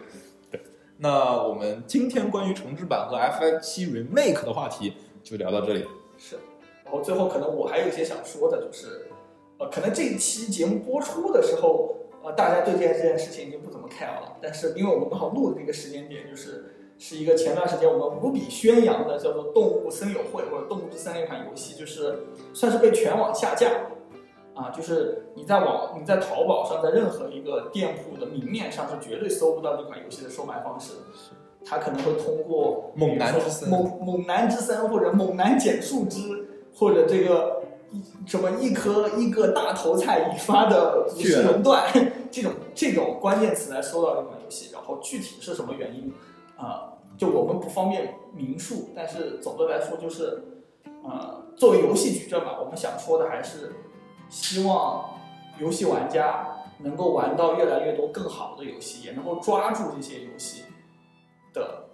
[0.50, 0.60] 对，
[0.98, 5.84] 那我们今天关于重置版和 FF 七 Remake 的话题就聊到这里。
[6.18, 6.36] 是，
[6.84, 9.08] 然后最后可能我还有一些想说的，就是，
[9.58, 11.96] 呃，可能这一期节目播出的时候，
[12.26, 14.36] 呃，大家对这件这件事情已经不怎么 care 了。
[14.42, 23.70] 但是因为我们刚好录的这个时间点，就是是一个前段时间我们无比宣扬的叫做《动物森友会》或者《动物之森》那款游戏，就是算是被全网下架。
[24.54, 31.00] 啊，就是你在网、你在淘宝上，在任何一个店铺的明面上是绝对搜不到这款游戏的售卖方式的。
[31.62, 37.75] 它可能会通过猛男之森猛猛男之森或者猛男捡树枝，或者这个一
[38.26, 41.92] 什么一颗一个大头菜引发的股市熔断
[42.30, 46.12] 这种这种关键词来搜到这款游戏，然后具体是什么原因
[46.56, 50.42] 啊、就我们不方便明述，但是总的来说就是，
[51.04, 53.72] 呃，作为游戏矩阵吧，我们想说的还是
[54.30, 55.04] 希望
[55.58, 56.46] 游戏玩家
[56.78, 60.62] 能够玩到越来越多更好的游戏，也能够抓住这些游戏
[61.52, 61.84] 的，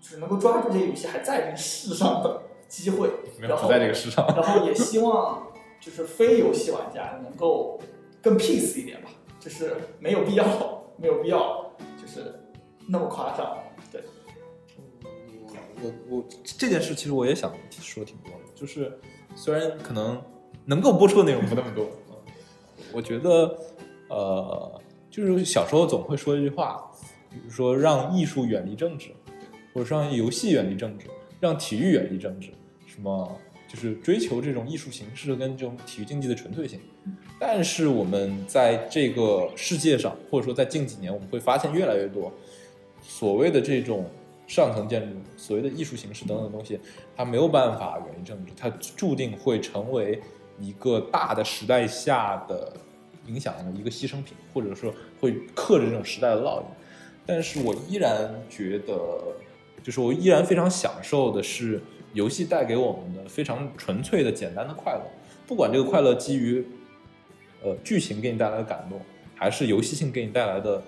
[0.00, 4.26] 就是能够抓住这些游戏还在这个世上的机会，然后没有不在这个世上。
[4.34, 5.47] 然后也希望
[5.80, 7.80] 就是非游戏玩家能够
[8.22, 9.08] 更 peace 一点吧，
[9.38, 11.70] 就是没有必要，没有必要，
[12.00, 12.34] 就是
[12.86, 13.58] 那么夸张。
[13.90, 14.02] 对，
[15.82, 18.98] 我我这件事其实我也想说挺多的，就是
[19.34, 20.20] 虽然可能
[20.64, 21.88] 能够播出的内容不那么多，
[22.92, 23.56] 我觉得
[24.08, 26.90] 呃，就是小时候总会说一句话，
[27.30, 29.10] 比如说让艺术远离政治，
[29.72, 31.06] 或者让游戏远离政治，
[31.40, 32.50] 让体育远离政治，
[32.86, 36.80] 什么就是追求这种艺术形式跟这种体育竞技的纯粹性。
[37.38, 42.32] 但是我们在这个世界上，或者说在近几年，我们会发现越来越多
[43.00, 44.10] 所谓的这种
[44.46, 46.80] 上层建筑、所谓的艺术形式等等东西，
[47.16, 50.20] 它没有办法远离政治，它注定会成为
[50.58, 52.72] 一个大的时代下的
[53.26, 56.66] 影响的一个牺牲品，或者说会刻着这种时代的烙印。
[57.24, 58.96] 但是我依然觉得，
[59.82, 61.80] 就是我依然非常享受的是
[62.12, 65.02] 游戏带给我们的非常纯粹的、简单的快乐，
[65.46, 66.64] 不管这个快乐基于
[67.62, 69.00] 呃剧情给你带来的感动，
[69.34, 70.82] 还是游戏性给你带来的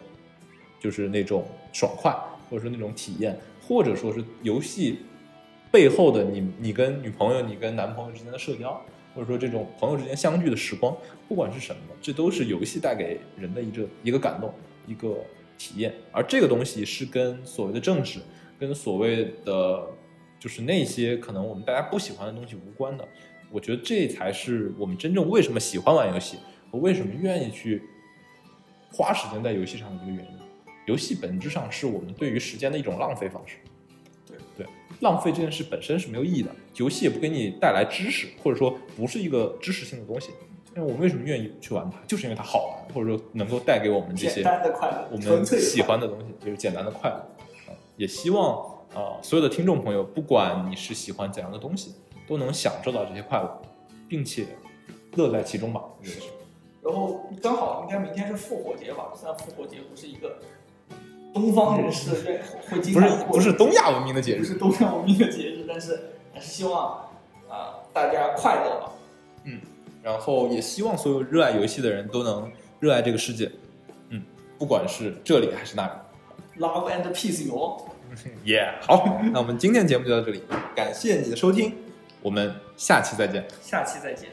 [0.81, 2.11] 就是那种爽快，
[2.49, 5.01] 或者说那种体验，或者说是游戏
[5.71, 8.83] 背后的你你跟女朋友、你跟男朋友之间的社交，
[9.14, 10.97] 或者说这种朋友之间相聚的时光，
[11.29, 14.53] 不管是什么，这都是游戏带给人的一个一个感动，
[14.87, 15.18] 一个
[15.59, 15.95] 体验。
[16.11, 18.21] 而这个东西是跟所谓的政治，
[18.59, 19.87] 跟所谓的
[20.41, 23.07] 就是那些可能我们大家不喜欢的东西无关的。
[23.53, 26.38] 我觉得这才是我们真正为什么喜欢玩游戏，
[26.72, 27.82] 和为什么愿意去
[28.93, 30.32] 花时间在游戏上的一个原因。
[30.86, 33.59] 游戏本质上是我们对于时间的一种浪费方式。
[34.26, 34.66] 对对，
[35.01, 40.30] 浪费这件事本身是没有意义的，游戏也不给你带来知识，或者说不是一个知识性的东西。
[40.72, 41.99] 那我们为什么愿意去玩它？
[42.07, 47.16] 就是因为它好玩，或者说能够带给我们这些简单的快乐，我们喜欢的东西，就是简单的快乐。
[47.16, 51.95] 啊也希望啊、所有的听众朋友，不管你是喜欢怎样的东西，
[52.26, 53.62] 都能享受到这些快乐，
[54.09, 54.47] 并且
[55.14, 55.80] 乐在其中吧。
[55.99, 56.26] 我觉得是。
[56.82, 59.12] 然后刚好应该明天是复活节吧？
[59.14, 60.38] 虽然复活节不是一个
[61.32, 67.07] 东方人士会会经不是不是东亚文明的节日，不是东亚文明的节日，但是还是希望
[67.49, 68.93] 啊、大家快乐吧。
[69.45, 69.61] 嗯
[70.03, 73.53] 然后也希望所有热爱游戏的人都能热爱这个世界。
[74.09, 74.22] 嗯，
[74.59, 75.93] 不管是这里还是那里。
[76.59, 77.86] Love and peace 有。
[78.45, 80.43] 耶、好，那我们今天节目就到这里，
[80.75, 81.75] 感谢你的收听，
[82.23, 83.47] 我们下期再见。
[83.63, 84.29] 下期再见。